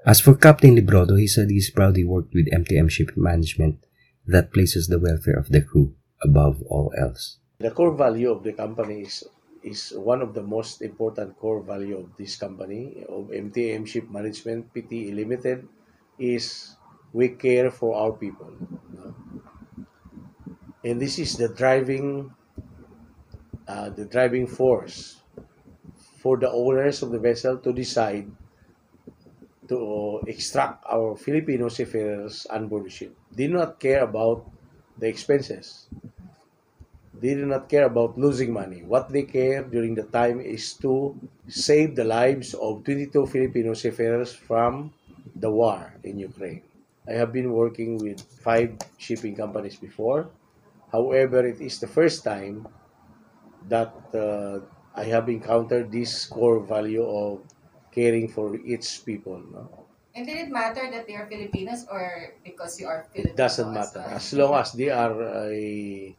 As 0.05 0.19
for 0.21 0.35
Captain 0.35 0.75
Librodo, 0.75 1.19
he 1.19 1.27
said 1.27 1.49
he's 1.49 1.71
proudly 1.71 2.03
worked 2.03 2.33
with 2.33 2.47
MTM 2.53 2.91
Ship 2.91 3.11
Management 3.17 3.86
that 4.27 4.53
places 4.53 4.87
the 4.87 4.99
welfare 4.99 5.39
of 5.39 5.49
the 5.49 5.61
crew 5.61 5.95
above 6.23 6.61
all 6.67 6.91
else. 6.97 7.39
The 7.59 7.71
core 7.71 7.95
value 7.95 8.29
of 8.31 8.43
the 8.43 8.53
company 8.53 9.01
is 9.01 9.23
is 9.63 9.91
one 9.95 10.21
of 10.21 10.33
the 10.33 10.43
most 10.43 10.81
important 10.81 11.35
core 11.39 11.61
value 11.61 11.97
of 11.97 12.15
this 12.15 12.37
company 12.37 13.03
of 13.09 13.27
MTM 13.33 13.87
Ship 13.87 14.07
Management 14.09 14.71
PTE 14.73 15.15
Limited 15.15 15.67
is 16.19 16.75
we 17.11 17.29
care 17.29 17.71
for 17.71 17.95
our 17.95 18.13
people. 18.13 18.53
And 20.85 21.01
this 21.01 21.19
is 21.19 21.35
the 21.35 21.49
driving 21.49 22.31
uh, 23.67 23.89
the 23.89 24.05
driving 24.05 24.47
force 24.47 25.19
for 26.21 26.37
the 26.37 26.49
owners 26.49 27.03
of 27.03 27.11
the 27.11 27.19
vessel 27.19 27.57
to 27.57 27.73
decide 27.73 28.31
to 29.67 30.21
extract 30.27 30.85
our 30.87 31.15
Filipino 31.15 31.67
seafarers 31.67 32.47
on 32.47 32.67
board 32.67 32.91
ship. 32.91 33.11
Do 33.37 33.47
not 33.47 33.79
care 33.79 34.03
about 34.03 34.49
the 34.97 35.07
expenses. 35.07 35.87
They 37.13 37.33
do 37.33 37.45
not 37.45 37.67
care 37.67 37.85
about 37.85 38.17
losing 38.17 38.53
money. 38.53 38.83
What 38.83 39.09
they 39.09 39.23
care 39.23 39.63
during 39.63 39.95
the 39.95 40.03
time 40.03 40.39
is 40.39 40.73
to 40.85 41.15
save 41.47 41.95
the 41.95 42.03
lives 42.05 42.53
of 42.53 42.83
22 42.85 43.25
Filipino 43.27 43.73
seafarers 43.73 44.33
from 44.33 44.93
the 45.35 45.51
war 45.51 45.93
in 46.03 46.19
Ukraine. 46.19 46.61
I 47.07 47.13
have 47.13 47.33
been 47.33 47.51
working 47.51 47.97
with 47.97 48.21
five 48.21 48.77
shipping 48.97 49.35
companies 49.35 49.75
before. 49.77 50.29
However, 50.91 51.45
it 51.45 51.59
is 51.61 51.79
the 51.79 51.87
first 51.87 52.23
time 52.23 52.67
that 53.67 53.93
uh, 54.13 54.59
I 54.95 55.05
have 55.05 55.29
encountered 55.29 55.91
this 55.91 56.25
core 56.25 56.59
value 56.61 57.05
of 57.05 57.41
caring 57.91 58.27
for 58.29 58.55
its 58.65 58.97
people. 58.97 59.41
No? 59.51 59.86
And 60.17 60.25
did 60.25 60.37
it 60.37 60.49
matter 60.49 60.89
that 60.89 61.05
they 61.05 61.13
are 61.13 61.29
Filipinos 61.29 61.85
or 61.85 62.33
because 62.43 62.81
you 62.81 62.89
are 62.89 63.05
Filipino? 63.13 63.33
It 63.33 63.37
doesn't 63.37 63.71
matter. 63.71 64.01
As 64.01 64.33
long 64.33 64.57
as 64.57 64.73
they 64.73 64.89
are 64.89 65.13
a, 65.45 66.15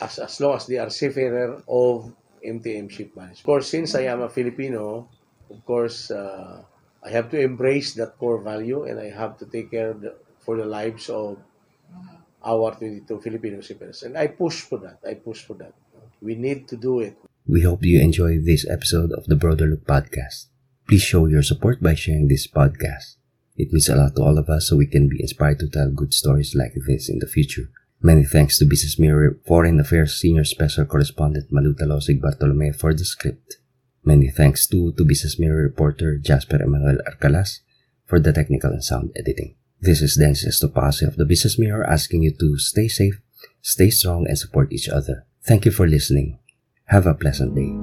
as, 0.00 0.18
as 0.18 0.40
long 0.40 0.56
as 0.56 0.66
they 0.66 0.78
are 0.78 0.90
seafarer 0.90 1.62
of 1.68 2.10
MTM 2.44 2.90
Ship 2.90 3.14
Management. 3.14 3.38
Of 3.38 3.44
course, 3.44 3.68
since 3.70 3.94
I 3.94 4.10
am 4.10 4.22
a 4.22 4.28
Filipino, 4.28 5.06
of 5.48 5.64
course, 5.64 6.10
uh, 6.10 6.64
I 7.04 7.10
have 7.10 7.30
to 7.30 7.38
embrace 7.38 7.94
that 7.94 8.18
core 8.18 8.42
value 8.42 8.90
and 8.90 8.98
I 8.98 9.10
have 9.10 9.38
to 9.38 9.46
take 9.46 9.70
care 9.70 9.94
the, 9.94 10.16
for 10.40 10.56
the 10.56 10.66
lives 10.66 11.08
of 11.08 11.38
mm-hmm. 11.38 12.18
our 12.44 12.74
22 12.74 13.20
Filipino 13.20 13.60
seafarers. 13.60 14.02
And 14.02 14.18
I 14.18 14.26
push 14.34 14.62
for 14.62 14.78
that. 14.78 14.98
I 15.06 15.14
push 15.14 15.46
for 15.46 15.54
that. 15.62 15.74
We 16.20 16.34
need 16.34 16.66
to 16.68 16.76
do 16.76 16.98
it. 16.98 17.16
We 17.46 17.62
hope 17.62 17.84
you 17.84 18.00
enjoy 18.00 18.40
this 18.40 18.66
episode 18.68 19.12
of 19.12 19.26
the 19.26 19.36
Broader 19.36 19.66
Look 19.66 19.86
podcast. 19.86 20.51
Please 20.88 21.02
show 21.02 21.26
your 21.26 21.42
support 21.42 21.82
by 21.82 21.94
sharing 21.94 22.28
this 22.28 22.46
podcast. 22.46 23.16
It 23.56 23.72
means 23.72 23.88
a 23.88 23.96
lot 23.96 24.16
to 24.16 24.22
all 24.22 24.38
of 24.38 24.48
us 24.48 24.68
so 24.68 24.76
we 24.76 24.86
can 24.86 25.08
be 25.08 25.20
inspired 25.20 25.58
to 25.60 25.68
tell 25.68 25.90
good 25.90 26.14
stories 26.14 26.54
like 26.54 26.74
this 26.86 27.08
in 27.08 27.18
the 27.18 27.26
future. 27.26 27.70
Many 28.00 28.24
thanks 28.24 28.58
to 28.58 28.64
Business 28.64 28.98
Mirror 28.98 29.38
Foreign 29.46 29.78
Affairs 29.78 30.18
Senior 30.18 30.44
Special 30.44 30.84
Correspondent 30.84 31.52
Malou 31.52 31.74
Talosig 31.74 32.20
Bartolome 32.20 32.72
for 32.72 32.92
the 32.92 33.04
script. 33.04 33.58
Many 34.04 34.28
thanks 34.28 34.66
too 34.66 34.92
to 34.94 35.04
Business 35.04 35.38
Mirror 35.38 35.62
reporter 35.62 36.18
Jasper 36.18 36.60
Emmanuel 36.60 36.98
Arcalas 37.06 37.60
for 38.04 38.18
the 38.18 38.32
technical 38.32 38.70
and 38.70 38.82
sound 38.82 39.12
editing. 39.14 39.54
This 39.80 40.02
is 40.02 40.16
Dennis 40.16 40.44
Estopace 40.44 41.06
of 41.06 41.16
the 41.16 41.24
Business 41.24 41.58
Mirror 41.58 41.88
asking 41.88 42.24
you 42.24 42.32
to 42.38 42.58
stay 42.58 42.88
safe, 42.88 43.20
stay 43.60 43.90
strong, 43.90 44.26
and 44.26 44.38
support 44.38 44.72
each 44.72 44.88
other. 44.88 45.26
Thank 45.44 45.64
you 45.64 45.70
for 45.70 45.86
listening. 45.86 46.38
Have 46.86 47.06
a 47.06 47.14
pleasant 47.14 47.54
day. 47.54 47.81